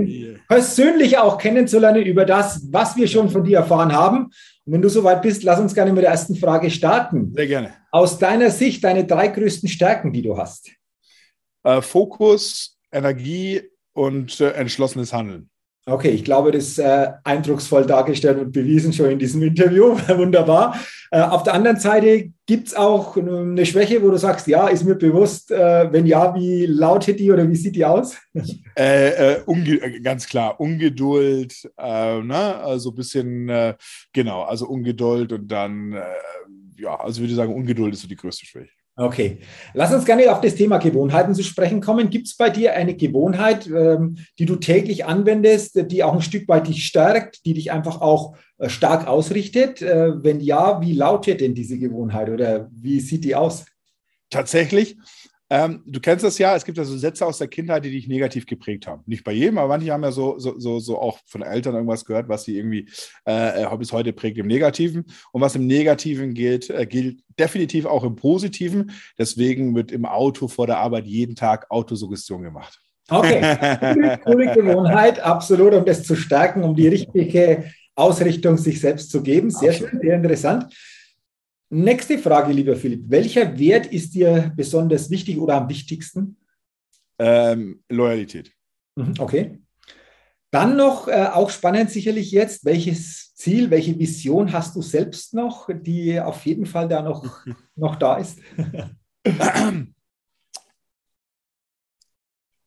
persönlich 0.49 1.19
auch 1.19 1.38
kennenzulernen 1.38 2.05
über 2.05 2.25
das, 2.25 2.67
was 2.71 2.97
wir 2.97 3.09
schon 3.09 3.31
von 3.31 3.45
dir 3.45 3.59
erfahren 3.59 3.93
haben. 3.93 4.31
Und 4.66 4.72
wenn 4.72 4.83
du 4.83 4.88
soweit 4.88 5.22
bist, 5.22 5.42
lass 5.42 5.61
uns 5.61 5.74
gerne 5.74 5.92
mit 5.92 6.03
der 6.03 6.11
ersten 6.11 6.37
Frage 6.37 6.70
starten. 6.70 7.33
Sehr 7.35 7.46
gerne. 7.46 7.74
Aus 7.90 8.18
deiner 8.18 8.50
Sicht 8.50 8.83
deine 8.83 9.05
drei 9.05 9.29
größten 9.29 9.68
Stärken, 9.68 10.12
die 10.12 10.22
du 10.22 10.37
hast. 10.37 10.70
Äh, 11.64 11.83
Fokus, 11.83 12.79
Energie 12.90 13.62
und 13.92 14.40
äh, 14.40 14.53
entschlossenes 14.53 15.12
Handeln. 15.12 15.50
Okay, 15.87 16.11
ich 16.11 16.24
glaube, 16.24 16.50
das 16.50 16.64
ist 16.64 16.79
äh, 16.79 17.12
eindrucksvoll 17.24 17.85
dargestellt 17.85 18.38
und 18.38 18.53
bewiesen 18.53 18.92
schon 18.92 19.11
in 19.11 19.18
diesem 19.18 19.42
Interview. 19.42 19.98
Wunderbar. 20.09 20.79
Äh, 21.11 21.20
auf 21.20 21.42
der 21.42 21.55
anderen 21.55 21.79
Seite 21.79 22.33
gibt 22.47 22.69
es 22.69 22.75
auch 22.75 23.17
eine 23.17 23.65
Schwäche, 23.65 24.03
wo 24.03 24.11
du 24.11 24.19
sagst, 24.19 24.47
ja, 24.47 24.69
ist 24.69 24.85
mir 24.85 24.97
bewusst. 24.97 25.51
Äh, 25.51 25.91
wenn 25.93 26.07
ja, 26.07 26.35
wie 26.35 26.67
lautet 26.67 27.19
die 27.19 27.31
oder 27.31 27.49
wie 27.49 27.57
sieht 27.57 27.77
die 27.77 27.85
aus? 27.85 28.17
Äh, 28.77 29.37
äh, 29.37 30.01
ganz 30.01 30.27
klar, 30.27 30.59
Ungeduld, 30.59 31.71
äh, 31.79 32.21
ne? 32.21 32.57
also 32.57 32.91
ein 32.91 32.97
bisschen, 32.97 33.77
genau, 34.13 34.43
also 34.43 34.67
Ungeduld 34.67 35.33
und 35.33 35.47
dann, 35.47 35.97
ja, 36.77 36.99
also 36.99 37.21
würde 37.21 37.31
ich 37.31 37.37
sagen, 37.37 37.55
Ungeduld 37.55 37.95
ist 37.95 38.03
so 38.03 38.09
die 38.09 38.17
größte 38.17 38.45
Schwäche. 38.47 38.73
Okay, 38.97 39.39
lass 39.73 39.93
uns 39.93 40.05
gerne 40.05 40.31
auf 40.31 40.41
das 40.41 40.55
Thema 40.55 40.79
Gewohnheiten 40.79 41.35
zu 41.35 41.43
sprechen 41.43 41.81
kommen. 41.81 42.11
Gibt 42.11 42.29
es 42.29 42.37
bei 42.37 42.49
dir 42.49 42.75
eine 42.75 42.95
Gewohnheit, 42.95 43.67
ähm, 43.67 44.19
die 44.39 44.47
du 44.47 44.55
täglich 44.55 45.05
anwendest, 45.05 45.91
die 45.91 46.05
auch 46.05 46.15
ein 46.15 46.23
Stück 46.23 46.47
weit 46.47 46.69
dich 46.69 46.85
stärkt, 46.85 47.45
die 47.45 47.55
dich 47.55 47.73
einfach 47.73 48.01
auch 48.01 48.37
äh, 48.59 48.69
stark 48.69 49.09
ausrichtet? 49.09 49.83
Äh, 49.83 50.23
wenn 50.23 50.39
ja, 50.39 50.81
wie 50.81 50.93
lautet 50.93 51.41
denn 51.41 51.57
diese 51.57 51.77
Gewohnheit 51.77 52.29
oder 52.29 52.71
wie 52.73 53.01
sieht 53.01 53.25
die 53.25 53.35
aus? 53.35 53.65
Tatsächlich 54.31 54.97
ähm, 55.55 55.85
du 55.87 56.01
kennst 56.01 56.25
das 56.25 56.37
ja, 56.38 56.57
es 56.57 56.64
gibt 56.64 56.79
ja 56.79 56.83
so 56.83 56.99
Sätze 56.99 57.25
aus 57.25 57.38
der 57.38 57.47
Kindheit, 57.47 57.85
die 57.85 57.93
dich 57.93 58.09
negativ 58.09 58.45
geprägt 58.45 58.88
haben. 58.88 59.05
Nicht 59.07 59.23
bei 59.23 59.31
jedem, 59.31 59.59
aber 59.59 59.69
manche 59.69 59.93
haben 59.93 60.03
ja 60.03 60.11
so, 60.11 60.37
so, 60.37 60.59
so, 60.59 60.81
so 60.81 60.99
auch 60.99 61.21
von 61.27 61.43
Eltern 61.43 61.75
irgendwas 61.75 62.05
gehört, 62.05 62.29
was 62.29 62.43
sie 62.43 62.57
irgendwie 62.59 62.88
äh, 63.25 63.62
äh, 63.62 63.77
bis 63.77 63.93
heute 63.93 64.12
prägt 64.12 64.37
im 64.38 64.49
Negativen. 64.49 65.05
Und 65.31 65.43
was 65.43 65.55
im 65.55 65.69
Negativen 65.69 66.35
gilt, 66.35 66.71
äh, 66.71 66.87
gilt 66.87 67.21
definitiv 67.38 67.87
auch 67.87 68.03
im 68.03 68.17
Positiven. 68.17 68.90
Deswegen 69.17 69.77
wird 69.77 69.93
im 69.93 70.07
Auto 70.07 70.49
vor 70.49 70.67
der 70.67 70.79
Arbeit 70.79 71.07
jeden 71.07 71.37
Tag 71.37 71.71
Autosuggestion 71.71 72.43
gemacht. 72.43 72.81
Okay, 73.09 74.19
coole 74.25 74.55
Gewohnheit, 74.55 75.21
absolut, 75.21 75.73
um 75.73 75.85
das 75.85 76.03
zu 76.03 76.17
stärken, 76.17 76.64
um 76.64 76.75
die 76.75 76.88
richtige 76.88 77.71
Ausrichtung 77.95 78.57
sich 78.57 78.81
selbst 78.81 79.09
zu 79.09 79.23
geben. 79.23 79.51
Sehr 79.51 79.73
schön, 79.73 80.01
sehr 80.03 80.17
interessant. 80.17 80.75
Nächste 81.75 82.19
Frage, 82.19 82.53
lieber 82.53 82.77
Philipp. 82.77 83.11
Welcher 83.11 83.59
Wert 83.59 83.87
ist 83.87 84.15
dir 84.15 84.53
besonders 84.55 85.11
wichtig 85.11 85.39
oder 85.39 85.57
am 85.57 85.69
wichtigsten? 85.69 86.37
Ähm, 87.19 87.83
Loyalität. 87.89 88.53
Mhm, 88.95 89.15
okay. 89.19 89.59
Dann 90.53 90.77
noch, 90.77 91.09
äh, 91.09 91.31
auch 91.33 91.51
spannend 91.51 91.91
sicherlich 91.91 92.31
jetzt, 92.31 92.65
welches 92.65 93.35
Ziel, 93.35 93.73
welche 93.73 93.99
Vision 93.99 94.53
hast 94.53 94.77
du 94.77 94.83
selbst 94.83 95.35
noch, 95.35 95.69
die 95.69 96.21
auf 96.21 96.47
jeden 96.47 96.65
Fall 96.65 96.87
da 96.87 97.03
noch, 97.03 97.45
noch 97.75 97.97
da 97.97 98.19
ist? 98.19 98.39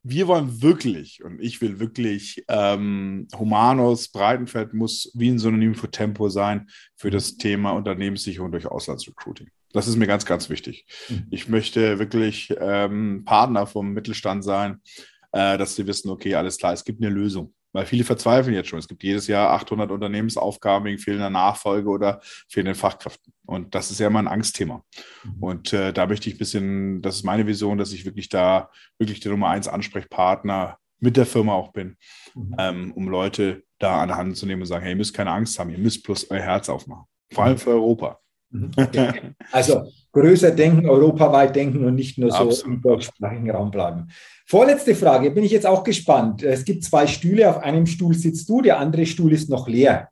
wir 0.10 0.28
wollen 0.28 0.62
wirklich, 0.62 1.24
und 1.24 1.42
ich 1.42 1.62
will 1.62 1.80
wirklich, 1.80 2.44
ähm, 2.48 3.28
Humanos 3.38 4.10
Breitenfeld 4.10 4.74
muss 4.74 5.12
wie 5.14 5.30
ein 5.30 5.40
Synonym 5.40 5.76
für 5.76 5.92
Tempo 5.92 6.30
sein 6.30 6.68
für 6.96 7.12
das 7.12 7.38
Thema 7.38 7.72
Unternehmenssicherung 7.72 8.52
durch 8.52 8.68
Auslandsrecruiting. 8.68 9.50
Das 9.74 9.88
ist 9.88 9.98
mir 9.98 10.08
ganz, 10.08 10.26
ganz 10.26 10.50
wichtig. 10.50 10.86
Mhm. 11.10 11.28
Ich 11.30 11.50
möchte 11.50 12.00
wirklich 12.00 12.54
ähm, 12.60 13.24
Partner 13.26 13.68
vom 13.68 13.92
Mittelstand 13.92 14.44
sein, 14.44 14.82
äh, 15.34 15.58
dass 15.58 15.76
sie 15.76 15.86
wissen, 15.88 16.10
okay, 16.10 16.36
alles 16.36 16.58
klar, 16.58 16.74
es 16.74 16.86
gibt 16.86 17.04
eine 17.04 17.14
Lösung. 17.14 17.54
Weil 17.78 17.86
viele 17.86 18.04
verzweifeln 18.04 18.56
jetzt 18.56 18.70
schon. 18.70 18.80
Es 18.80 18.88
gibt 18.88 19.04
jedes 19.04 19.28
Jahr 19.28 19.52
800 19.52 19.92
Unternehmensaufgaben 19.92 20.86
wegen 20.88 20.98
fehlender 20.98 21.30
Nachfolge 21.30 21.88
oder 21.88 22.22
fehlenden 22.50 22.74
Fachkräften. 22.74 23.32
Und 23.46 23.76
das 23.76 23.92
ist 23.92 24.00
ja 24.00 24.08
immer 24.08 24.18
ein 24.18 24.28
Angstthema. 24.28 24.84
Mhm. 25.24 25.44
Und 25.44 25.74
äh, 25.74 25.94
da 25.94 26.08
möchte 26.08 26.28
ich 26.28 26.34
ein 26.34 26.40
bisschen, 26.40 27.04
das 27.04 27.18
ist 27.18 27.24
meine 27.24 27.46
Vision, 27.46 27.78
dass 27.78 27.94
ich 27.94 28.04
wirklich 28.04 28.30
da 28.30 28.72
wirklich 28.98 29.20
der 29.20 29.32
Nummer 29.32 29.50
eins 29.50 29.68
Ansprechpartner 29.68 30.80
mit 31.00 31.18
der 31.18 31.28
Firma 31.28 31.54
auch 31.54 31.72
bin, 31.72 31.98
mhm. 32.34 32.56
ähm, 32.58 32.92
um 32.94 33.10
Leute 33.10 33.62
da 33.78 34.02
an 34.02 34.08
der 34.08 34.18
Hand 34.18 34.36
zu 34.38 34.48
nehmen 34.48 34.64
und 34.64 34.68
sagen, 34.68 34.82
hey, 34.82 34.94
ihr 34.94 34.98
müsst 34.98 35.14
keine 35.14 35.30
Angst 35.30 35.60
haben, 35.60 35.70
ihr 35.70 35.78
müsst 35.78 36.02
bloß 36.02 36.32
euer 36.32 36.42
Herz 36.42 36.70
aufmachen. 36.70 37.06
Vor 37.32 37.44
allem 37.44 37.60
für 37.60 37.70
Europa. 37.70 38.20
Mhm. 38.50 38.72
Okay. 38.78 39.34
Also 39.52 39.92
größer 40.14 40.52
denken, 40.52 40.90
europaweit 40.90 41.56
denken 41.56 41.86
und 41.86 41.96
nicht 41.96 42.18
nur 42.18 42.32
so 42.32 42.38
Absolut. 42.38 42.76
im 42.76 42.82
deutschsprachigen 42.82 43.52
Raum 43.52 43.72
bleiben. 43.72 44.08
Vorletzte 44.46 44.96
Frage, 44.96 45.32
bin 45.32 45.44
ich 45.44 45.52
jetzt 45.52 45.68
auch 45.68 45.84
gespannt. 45.84 46.42
Es 46.42 46.66
gibt 46.66 46.84
zwei 46.84 47.06
Stühle, 47.06 47.50
auf 47.50 47.60
einem 47.60 47.86
Stuhl 47.86 48.14
sitzt 48.16 48.50
du, 48.50 48.62
der 48.62 48.80
andere 48.80 49.06
Stuhl 49.06 49.34
ist 49.34 49.50
noch 49.50 49.68
leer. 49.68 50.10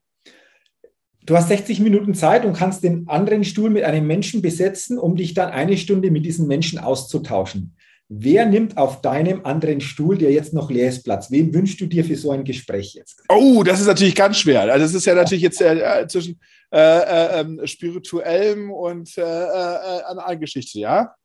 Du 1.26 1.36
hast 1.36 1.48
60 1.48 1.80
Minuten 1.80 2.14
Zeit 2.14 2.46
und 2.46 2.54
kannst 2.54 2.84
den 2.84 3.08
anderen 3.08 3.44
Stuhl 3.44 3.72
mit 3.72 3.84
einem 3.84 4.06
Menschen 4.06 4.44
besetzen, 4.44 5.00
um 5.00 5.16
dich 5.16 5.34
dann 5.34 5.50
eine 5.50 5.76
Stunde 5.78 6.12
mit 6.12 6.24
diesem 6.24 6.46
Menschen 6.46 6.78
auszutauschen. 6.78 7.75
Wer 8.08 8.46
nimmt 8.46 8.78
auf 8.78 9.02
deinem 9.02 9.46
anderen 9.46 9.82
Stuhl, 9.82 10.18
der 10.18 10.32
jetzt 10.32 10.54
noch 10.54 10.70
leer 10.70 10.90
ist, 10.90 11.04
Platz? 11.04 11.32
Wen 11.32 11.54
wünschst 11.54 11.82
du 11.82 11.88
dir 11.88 12.06
für 12.06 12.16
so 12.16 12.32
ein 12.32 12.44
Gespräch 12.44 12.94
jetzt? 12.94 13.24
Oh, 13.30 13.64
das 13.64 13.82
ist 13.82 13.88
natürlich 13.88 14.14
ganz 14.14 14.38
schwer. 14.38 14.62
Also 14.62 14.86
das 14.86 14.94
ist 14.94 15.06
ja 15.06 15.16
natürlich 15.16 15.42
jetzt 15.42 15.60
äh, 15.60 16.06
zwischen 16.08 16.40
äh, 16.72 16.78
äh, 16.78 17.40
ähm, 17.40 17.62
spirituellem 17.66 18.72
und 18.72 19.18
äh, 19.18 19.22
äh, 19.22 20.04
einer 20.04 20.36
Geschichte, 20.36 20.80
ja. 20.80 21.16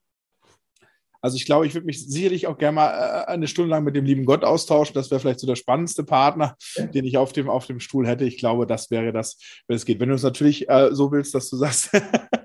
Also 1.23 1.37
ich 1.37 1.45
glaube, 1.45 1.67
ich 1.67 1.75
würde 1.75 1.87
mich 1.87 2.09
sicherlich 2.09 2.47
auch 2.47 2.57
gerne 2.57 2.77
mal 2.77 2.89
äh, 2.89 3.27
eine 3.27 3.47
Stunde 3.47 3.71
lang 3.71 3.85
mit 3.85 3.95
dem 3.95 4.07
lieben 4.07 4.25
Gott 4.25 4.43
austauschen. 4.43 4.95
Das 4.95 5.11
wäre 5.11 5.21
vielleicht 5.21 5.41
so 5.41 5.47
der 5.47 5.57
spannendste 5.57 6.03
Partner, 6.03 6.57
ja. 6.77 6.87
den 6.87 7.05
ich 7.05 7.19
auf 7.19 7.33
dem, 7.33 7.51
auf 7.51 7.67
dem 7.67 7.81
Stuhl 7.81 8.07
hätte. 8.07 8.25
Ich 8.25 8.39
glaube, 8.39 8.67
das 8.67 8.91
wäre 8.91 9.13
das, 9.13 9.37
wenn 9.69 9.77
es 9.77 9.85
geht. 9.85 10.01
Wenn 10.01 10.09
du 10.09 10.15
es 10.15 10.23
natürlich 10.23 10.69
äh, 10.71 10.89
so 10.93 11.13
willst, 11.13 11.35
dass 11.35 11.51
du 11.51 11.57
sagst, 11.57 11.91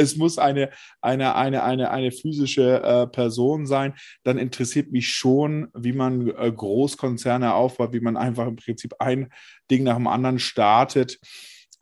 es 0.00 0.16
muss 0.16 0.38
eine, 0.38 0.70
eine, 1.00 1.34
eine, 1.34 1.62
eine, 1.62 1.90
eine 1.90 2.10
physische 2.10 2.82
äh, 2.82 3.06
Person 3.06 3.66
sein, 3.66 3.94
dann 4.22 4.38
interessiert 4.38 4.90
mich 4.90 5.10
schon, 5.10 5.68
wie 5.74 5.92
man 5.92 6.28
äh, 6.28 6.50
Großkonzerne 6.50 7.54
aufbaut, 7.54 7.92
wie 7.92 8.00
man 8.00 8.16
einfach 8.16 8.46
im 8.46 8.56
Prinzip 8.56 8.94
ein 8.98 9.28
Ding 9.70 9.84
nach 9.84 9.96
dem 9.96 10.06
anderen 10.06 10.38
startet. 10.38 11.18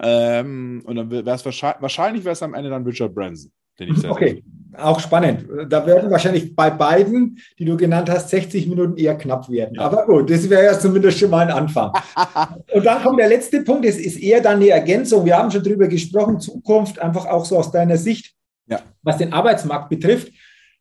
Ähm, 0.01 0.83
und 0.85 0.97
dann 0.97 1.11
wäre 1.11 1.31
es 1.31 1.45
wahrscheinlich, 1.45 1.83
wahrscheinlich 1.83 2.25
wäre 2.25 2.33
es 2.33 2.43
am 2.43 2.55
Ende 2.55 2.71
dann 2.71 2.85
Richard 2.85 3.15
Branson. 3.15 3.53
Den 3.79 3.95
ich 3.95 4.09
okay, 4.09 4.43
auch 4.77 5.01
spannend. 5.01 5.47
Da 5.69 5.87
werden 5.87 6.11
wahrscheinlich 6.11 6.55
bei 6.55 6.71
beiden, 6.71 7.38
die 7.59 7.64
du 7.64 7.77
genannt 7.77 8.11
hast, 8.11 8.31
60 8.31 8.67
Minuten 8.67 8.97
eher 8.97 9.17
knapp 9.17 9.49
werden. 9.49 9.75
Ja. 9.75 9.83
Aber 9.83 10.07
gut, 10.07 10.31
das 10.31 10.49
wäre 10.49 10.64
ja 10.64 10.79
zumindest 10.79 11.19
schon 11.19 11.31
mal 11.31 11.47
ein 11.47 11.53
Anfang. 11.53 11.93
Und 12.73 12.85
dann 12.85 13.03
kommt 13.03 13.19
der 13.19 13.29
letzte 13.29 13.62
Punkt, 13.62 13.87
das 13.87 13.97
ist 13.97 14.17
eher 14.17 14.41
dann 14.41 14.57
eine 14.57 14.69
Ergänzung. 14.69 15.25
Wir 15.25 15.37
haben 15.37 15.51
schon 15.51 15.62
drüber 15.62 15.88
gesprochen, 15.88 16.41
Zukunft, 16.41 16.99
einfach 16.99 17.27
auch 17.27 17.45
so 17.45 17.59
aus 17.59 17.71
deiner 17.71 17.97
Sicht, 17.97 18.35
ja. 18.67 18.81
was 19.03 19.19
den 19.19 19.33
Arbeitsmarkt 19.33 19.88
betrifft. 19.88 20.33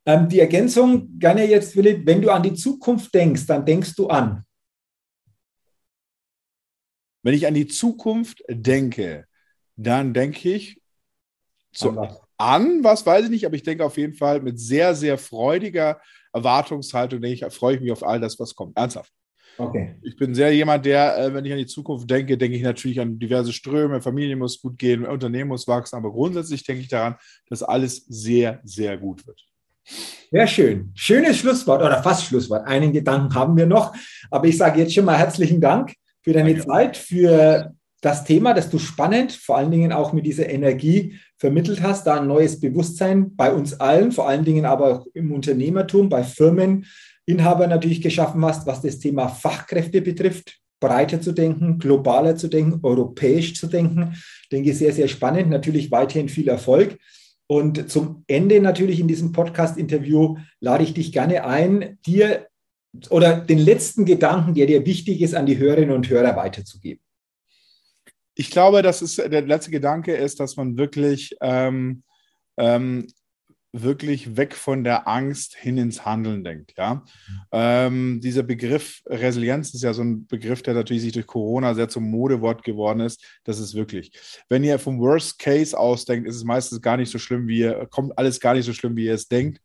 Ähm, 0.06 0.30
die 0.30 0.40
Ergänzung, 0.40 1.20
gerne 1.20 1.46
jetzt, 1.46 1.74
Philipp, 1.74 2.06
wenn 2.06 2.22
du 2.22 2.32
an 2.32 2.44
die 2.44 2.54
Zukunft 2.54 3.14
denkst, 3.14 3.46
dann 3.46 3.66
denkst 3.66 3.96
du 3.96 4.08
an. 4.08 4.44
Wenn 7.24 7.34
ich 7.34 7.46
an 7.46 7.54
die 7.54 7.68
Zukunft 7.68 8.44
denke, 8.48 9.26
dann 9.76 10.14
denke 10.14 10.50
ich 10.50 10.82
zu, 11.74 11.92
an, 12.38 12.84
was 12.84 13.06
weiß 13.06 13.26
ich 13.26 13.32
nicht, 13.32 13.46
aber 13.46 13.56
ich 13.56 13.64
denke 13.64 13.84
auf 13.84 13.98
jeden 13.98 14.14
Fall 14.14 14.42
mit 14.42 14.60
sehr, 14.60 14.96
sehr 14.96 15.18
freudiger 15.18 16.00
Erwartungshaltung, 16.34 17.22
denke 17.22 17.48
ich, 17.48 17.54
freue 17.54 17.76
ich 17.76 17.82
mich 17.82 17.92
auf 17.92 18.06
all 18.06 18.20
das, 18.20 18.40
was 18.40 18.56
kommt. 18.56 18.78
Ernsthaft. 18.78 19.12
Okay. 19.58 19.96
Ich 20.04 20.16
bin 20.16 20.36
sehr 20.36 20.54
jemand, 20.54 20.86
der, 20.86 21.18
äh, 21.18 21.34
wenn 21.34 21.44
ich 21.44 21.52
an 21.52 21.58
die 21.58 21.66
Zukunft 21.66 22.10
denke, 22.10 22.38
denke 22.38 22.58
ich 22.58 22.64
natürlich 22.64 23.00
an 23.00 23.18
diverse 23.18 23.52
Ströme, 23.52 24.02
Familie 24.02 24.36
muss 24.36 24.62
gut 24.62 24.78
gehen, 24.78 25.06
Unternehmen 25.06 25.50
muss 25.50 25.68
wachsen, 25.68 25.96
aber 25.96 26.12
grundsätzlich 26.12 26.64
denke 26.64 26.84
ich 26.84 26.90
daran, 26.90 27.16
dass 27.50 27.64
alles 27.64 28.06
sehr, 28.06 28.60
sehr 28.64 28.98
gut 28.98 29.26
wird. 29.26 29.42
Sehr 30.32 30.48
schön. 30.48 30.92
Schönes 30.94 31.38
Schlusswort 31.38 31.82
oder 31.82 32.04
fast 32.04 32.26
Schlusswort. 32.26 32.68
Einen 32.68 32.92
Gedanken 32.92 33.34
haben 33.34 33.58
wir 33.58 33.66
noch, 33.66 33.96
aber 34.30 34.46
ich 34.48 34.58
sage 34.58 34.82
jetzt 34.82 34.94
schon 34.94 35.06
mal 35.06 35.18
herzlichen 35.18 35.62
Dank 35.62 35.94
für 36.22 36.34
deine 36.34 36.54
Danke. 36.54 36.68
Zeit, 36.68 36.98
für 36.98 37.74
das 38.02 38.24
Thema, 38.24 38.54
das 38.54 38.70
du 38.70 38.78
spannend, 38.78 39.32
vor 39.32 39.58
allen 39.58 39.72
Dingen 39.72 39.92
auch 39.92 40.14
mit 40.14 40.26
dieser 40.26 40.50
Energie 40.50 41.16
vermittelt 41.38 41.82
hast, 41.82 42.06
da 42.06 42.20
ein 42.20 42.28
neues 42.28 42.60
Bewusstsein 42.60 43.36
bei 43.36 43.52
uns 43.54 43.80
allen, 43.80 44.12
vor 44.12 44.28
allen 44.28 44.46
Dingen 44.46 44.66
aber 44.66 44.92
auch 44.92 45.08
im 45.14 45.32
Unternehmertum, 45.32 46.10
bei 46.10 46.24
Firmen, 46.24 46.86
Inhaber 47.26 47.68
natürlich 47.68 48.02
geschaffen 48.02 48.44
hast, 48.46 48.66
was 48.68 48.82
das 48.82 49.00
Thema 49.00 49.28
Fachkräfte 49.28 50.02
betrifft. 50.02 50.60
breiter 50.80 51.20
zu 51.22 51.32
denken, 51.32 51.80
globaler 51.80 52.36
zu 52.36 52.48
denken, 52.48 52.80
europäisch 52.84 53.56
zu 53.56 53.68
denken. 53.68 54.14
Ich 54.44 54.50
denke, 54.50 54.74
sehr, 54.74 54.94
sehr 54.94 55.08
spannend. 55.08 55.50
Natürlich 55.50 55.90
weiterhin 55.90 56.30
viel 56.30 56.48
Erfolg. 56.48 57.00
Und 57.48 57.90
zum 57.90 58.24
Ende 58.28 58.60
natürlich 58.60 59.00
in 59.00 59.08
diesem 59.08 59.32
Podcast-Interview 59.32 60.38
lade 60.60 60.84
ich 60.84 60.94
dich 60.94 61.12
gerne 61.12 61.46
ein, 61.46 61.98
dir 62.06 62.48
oder 63.10 63.38
den 63.40 63.58
letzten 63.58 64.06
Gedanken, 64.06 64.54
der 64.54 64.68
dir 64.68 64.86
wichtig 64.86 65.22
ist, 65.22 65.34
an 65.34 65.46
die 65.46 65.58
Hörerinnen 65.58 65.96
und 65.96 66.10
Hörer 66.10 66.36
weiterzugeben. 66.36 67.02
Ich 68.40 68.52
glaube, 68.52 68.84
das 68.84 69.02
ist 69.02 69.18
der 69.18 69.42
letzte 69.42 69.72
Gedanke 69.72 70.16
ist, 70.16 70.40
dass 70.40 70.58
man 70.58 70.78
wirklich 70.78 71.36
ähm, 71.42 72.04
ähm, 72.58 73.08
wirklich 73.74 74.38
weg 74.38 74.56
von 74.56 74.84
der 74.84 75.08
Angst 75.08 75.56
hin 75.56 75.78
ins 75.78 76.06
Handeln 76.06 76.44
denkt. 76.44 76.74
Ja? 76.78 77.04
Ähm, 77.52 78.20
dieser 78.22 78.44
Begriff 78.44 79.02
Resilienz 79.06 79.74
ist 79.74 79.84
ja 79.84 79.94
so 79.94 80.04
ein 80.04 80.28
Begriff, 80.28 80.62
der 80.62 80.74
natürlich 80.74 81.04
sich 81.04 81.14
durch 81.14 81.28
Corona 81.28 81.74
sehr 81.74 81.90
zum 81.90 82.10
Modewort 82.10 82.64
geworden 82.64 83.02
ist. 83.02 83.24
Das 83.44 83.60
ist 83.60 83.76
wirklich. 83.76 84.12
Wenn 84.50 84.64
ihr 84.64 84.80
vom 84.80 85.00
Worst 85.00 85.40
Case 85.40 85.78
ausdenkt, 85.78 86.28
ist 86.28 86.36
es 86.36 86.44
meistens 86.44 86.82
gar 86.82 86.98
nicht 86.98 87.12
so 87.12 87.20
schlimm, 87.20 87.48
wie 87.48 87.60
ihr, 87.60 87.88
kommt 87.90 88.18
alles 88.18 88.40
gar 88.40 88.54
nicht 88.54 88.66
so 88.66 88.74
schlimm, 88.74 88.96
wie 88.96 89.06
ihr 89.06 89.16
es 89.16 89.28
denkt. 89.28 89.62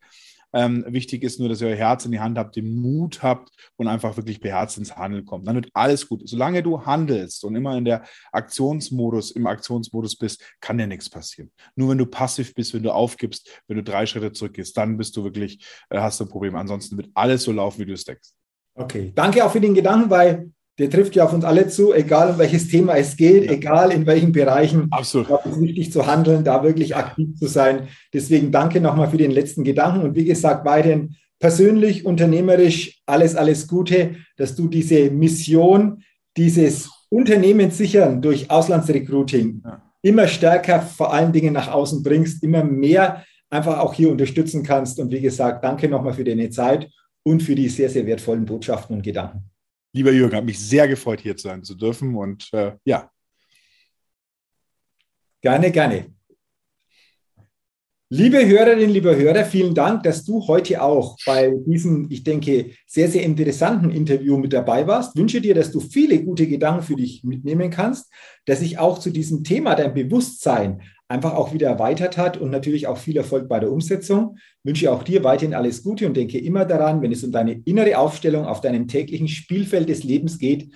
Ähm, 0.52 0.84
wichtig 0.88 1.22
ist 1.22 1.40
nur, 1.40 1.48
dass 1.48 1.60
ihr 1.60 1.68
euer 1.68 1.76
Herz 1.76 2.04
in 2.04 2.12
die 2.12 2.20
Hand 2.20 2.38
habt, 2.38 2.56
den 2.56 2.74
Mut 2.74 3.22
habt 3.22 3.50
und 3.76 3.88
einfach 3.88 4.16
wirklich 4.16 4.40
beherzt 4.40 4.78
ins 4.78 4.96
Handeln 4.96 5.24
kommt. 5.24 5.46
Dann 5.46 5.56
wird 5.56 5.68
alles 5.72 6.08
gut. 6.08 6.22
Solange 6.24 6.62
du 6.62 6.84
handelst 6.84 7.44
und 7.44 7.56
immer 7.56 7.76
in 7.76 7.84
der 7.84 8.04
Aktionsmodus, 8.32 9.30
im 9.32 9.46
Aktionsmodus 9.46 10.16
bist, 10.16 10.42
kann 10.60 10.78
dir 10.78 10.86
nichts 10.86 11.08
passieren. 11.08 11.50
Nur 11.74 11.90
wenn 11.90 11.98
du 11.98 12.06
passiv 12.06 12.54
bist, 12.54 12.74
wenn 12.74 12.82
du 12.82 12.92
aufgibst, 12.92 13.62
wenn 13.66 13.76
du 13.76 13.82
drei 13.82 14.06
Schritte 14.06 14.32
zurückgehst, 14.32 14.76
dann 14.76 14.96
bist 14.96 15.16
du 15.16 15.24
wirklich, 15.24 15.64
äh, 15.90 15.98
hast 15.98 16.20
du 16.20 16.24
ein 16.24 16.28
Problem. 16.28 16.56
Ansonsten 16.56 16.96
wird 16.96 17.10
alles 17.14 17.44
so 17.44 17.52
laufen, 17.52 17.80
wie 17.80 17.86
du 17.86 17.92
es 17.92 18.04
denkst. 18.04 18.30
Okay, 18.74 19.12
danke 19.14 19.44
auch 19.44 19.52
für 19.52 19.60
den 19.60 19.74
Gedanken, 19.74 20.08
weil 20.08 20.50
der 20.82 20.90
trifft 20.90 21.14
ja 21.14 21.22
auf 21.24 21.32
uns 21.32 21.44
alle 21.44 21.68
zu, 21.68 21.94
egal 21.94 22.32
um 22.32 22.38
welches 22.38 22.66
Thema 22.66 22.96
es 22.96 23.16
geht, 23.16 23.48
egal 23.48 23.92
in 23.92 24.04
welchen 24.04 24.32
Bereichen. 24.32 24.88
Absolut. 24.90 25.28
Es 25.44 25.52
ist 25.52 25.60
wichtig 25.60 25.92
zu 25.92 26.08
handeln, 26.08 26.42
da 26.42 26.64
wirklich 26.64 26.96
aktiv 26.96 27.36
zu 27.36 27.46
sein. 27.46 27.86
Deswegen 28.12 28.50
danke 28.50 28.80
nochmal 28.80 29.08
für 29.08 29.16
den 29.16 29.30
letzten 29.30 29.62
Gedanken 29.62 30.02
und 30.02 30.16
wie 30.16 30.24
gesagt, 30.24 30.64
weiterhin 30.64 31.14
persönlich, 31.38 32.04
unternehmerisch, 32.04 33.00
alles, 33.06 33.36
alles 33.36 33.68
Gute, 33.68 34.16
dass 34.36 34.56
du 34.56 34.66
diese 34.66 35.08
Mission, 35.12 36.02
dieses 36.36 36.90
Unternehmen 37.10 37.70
sichern 37.70 38.20
durch 38.20 38.50
Auslandsrecruiting 38.50 39.62
ja. 39.64 39.82
immer 40.02 40.26
stärker 40.26 40.82
vor 40.82 41.14
allen 41.14 41.32
Dingen 41.32 41.52
nach 41.52 41.70
außen 41.70 42.02
bringst, 42.02 42.42
immer 42.42 42.64
mehr 42.64 43.24
einfach 43.50 43.78
auch 43.78 43.94
hier 43.94 44.10
unterstützen 44.10 44.64
kannst. 44.64 44.98
Und 44.98 45.12
wie 45.12 45.20
gesagt, 45.20 45.62
danke 45.62 45.88
nochmal 45.88 46.14
für 46.14 46.24
deine 46.24 46.50
Zeit 46.50 46.90
und 47.22 47.40
für 47.40 47.54
die 47.54 47.68
sehr, 47.68 47.88
sehr 47.88 48.04
wertvollen 48.04 48.44
Botschaften 48.44 48.96
und 48.96 49.02
Gedanken. 49.02 49.51
Lieber 49.94 50.10
Jürgen, 50.10 50.36
hat 50.36 50.44
mich 50.44 50.58
sehr 50.58 50.88
gefreut, 50.88 51.20
hier 51.20 51.36
sein 51.36 51.62
zu 51.62 51.74
dürfen. 51.74 52.14
Und 52.16 52.48
äh, 52.52 52.72
ja. 52.84 53.10
Gerne, 55.42 55.70
gerne. 55.70 56.06
Liebe 58.14 58.46
Hörerinnen, 58.46 58.90
liebe 58.90 59.16
Hörer, 59.16 59.44
vielen 59.44 59.74
Dank, 59.74 60.02
dass 60.02 60.22
du 60.24 60.46
heute 60.46 60.82
auch 60.82 61.16
bei 61.24 61.50
diesem, 61.64 62.08
ich 62.10 62.22
denke, 62.22 62.72
sehr, 62.86 63.08
sehr 63.08 63.22
interessanten 63.22 63.90
Interview 63.90 64.36
mit 64.36 64.52
dabei 64.52 64.86
warst. 64.86 65.12
Ich 65.14 65.20
wünsche 65.20 65.40
dir, 65.40 65.54
dass 65.54 65.72
du 65.72 65.80
viele 65.80 66.22
gute 66.22 66.46
Gedanken 66.46 66.82
für 66.82 66.96
dich 66.96 67.24
mitnehmen 67.24 67.70
kannst, 67.70 68.12
dass 68.44 68.60
sich 68.60 68.78
auch 68.78 68.98
zu 68.98 69.10
diesem 69.10 69.44
Thema 69.44 69.74
dein 69.74 69.94
Bewusstsein 69.94 70.82
einfach 71.12 71.34
auch 71.34 71.52
wieder 71.52 71.68
erweitert 71.68 72.16
hat 72.16 72.36
und 72.38 72.50
natürlich 72.50 72.86
auch 72.86 72.96
viel 72.96 73.16
Erfolg 73.16 73.48
bei 73.48 73.60
der 73.60 73.70
Umsetzung. 73.70 74.38
Wünsche 74.64 74.90
auch 74.90 75.02
dir 75.02 75.22
weiterhin 75.22 75.54
alles 75.54 75.82
Gute 75.82 76.06
und 76.06 76.16
denke 76.16 76.38
immer 76.38 76.64
daran, 76.64 77.02
wenn 77.02 77.12
es 77.12 77.22
um 77.22 77.30
deine 77.30 77.60
innere 77.64 77.98
Aufstellung 77.98 78.46
auf 78.46 78.60
deinem 78.60 78.88
täglichen 78.88 79.28
Spielfeld 79.28 79.88
des 79.88 80.02
Lebens 80.02 80.38
geht, 80.38 80.70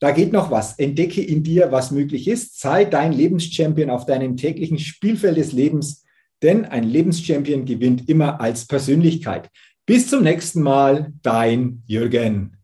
da 0.00 0.10
geht 0.10 0.32
noch 0.32 0.50
was. 0.50 0.78
Entdecke 0.80 1.22
in 1.22 1.44
dir, 1.44 1.70
was 1.70 1.92
möglich 1.92 2.26
ist. 2.26 2.58
Sei 2.58 2.84
dein 2.84 3.12
Lebenschampion 3.12 3.88
auf 3.88 4.04
deinem 4.04 4.36
täglichen 4.36 4.80
Spielfeld 4.80 5.36
des 5.36 5.52
Lebens, 5.52 6.04
denn 6.42 6.64
ein 6.64 6.82
Lebenschampion 6.82 7.66
gewinnt 7.66 8.08
immer 8.08 8.40
als 8.40 8.66
Persönlichkeit. 8.66 9.48
Bis 9.86 10.08
zum 10.08 10.24
nächsten 10.24 10.62
Mal, 10.62 11.12
dein 11.22 11.82
Jürgen. 11.86 12.56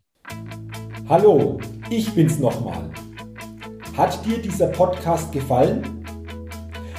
Hallo, 1.09 1.61
ich 1.91 2.11
bin's 2.11 2.41
nochmal. 2.41 2.91
Hat 3.97 4.25
dir 4.27 4.39
dieser 4.39 4.69
Podcast 4.69 5.31
gefallen? 5.31 5.98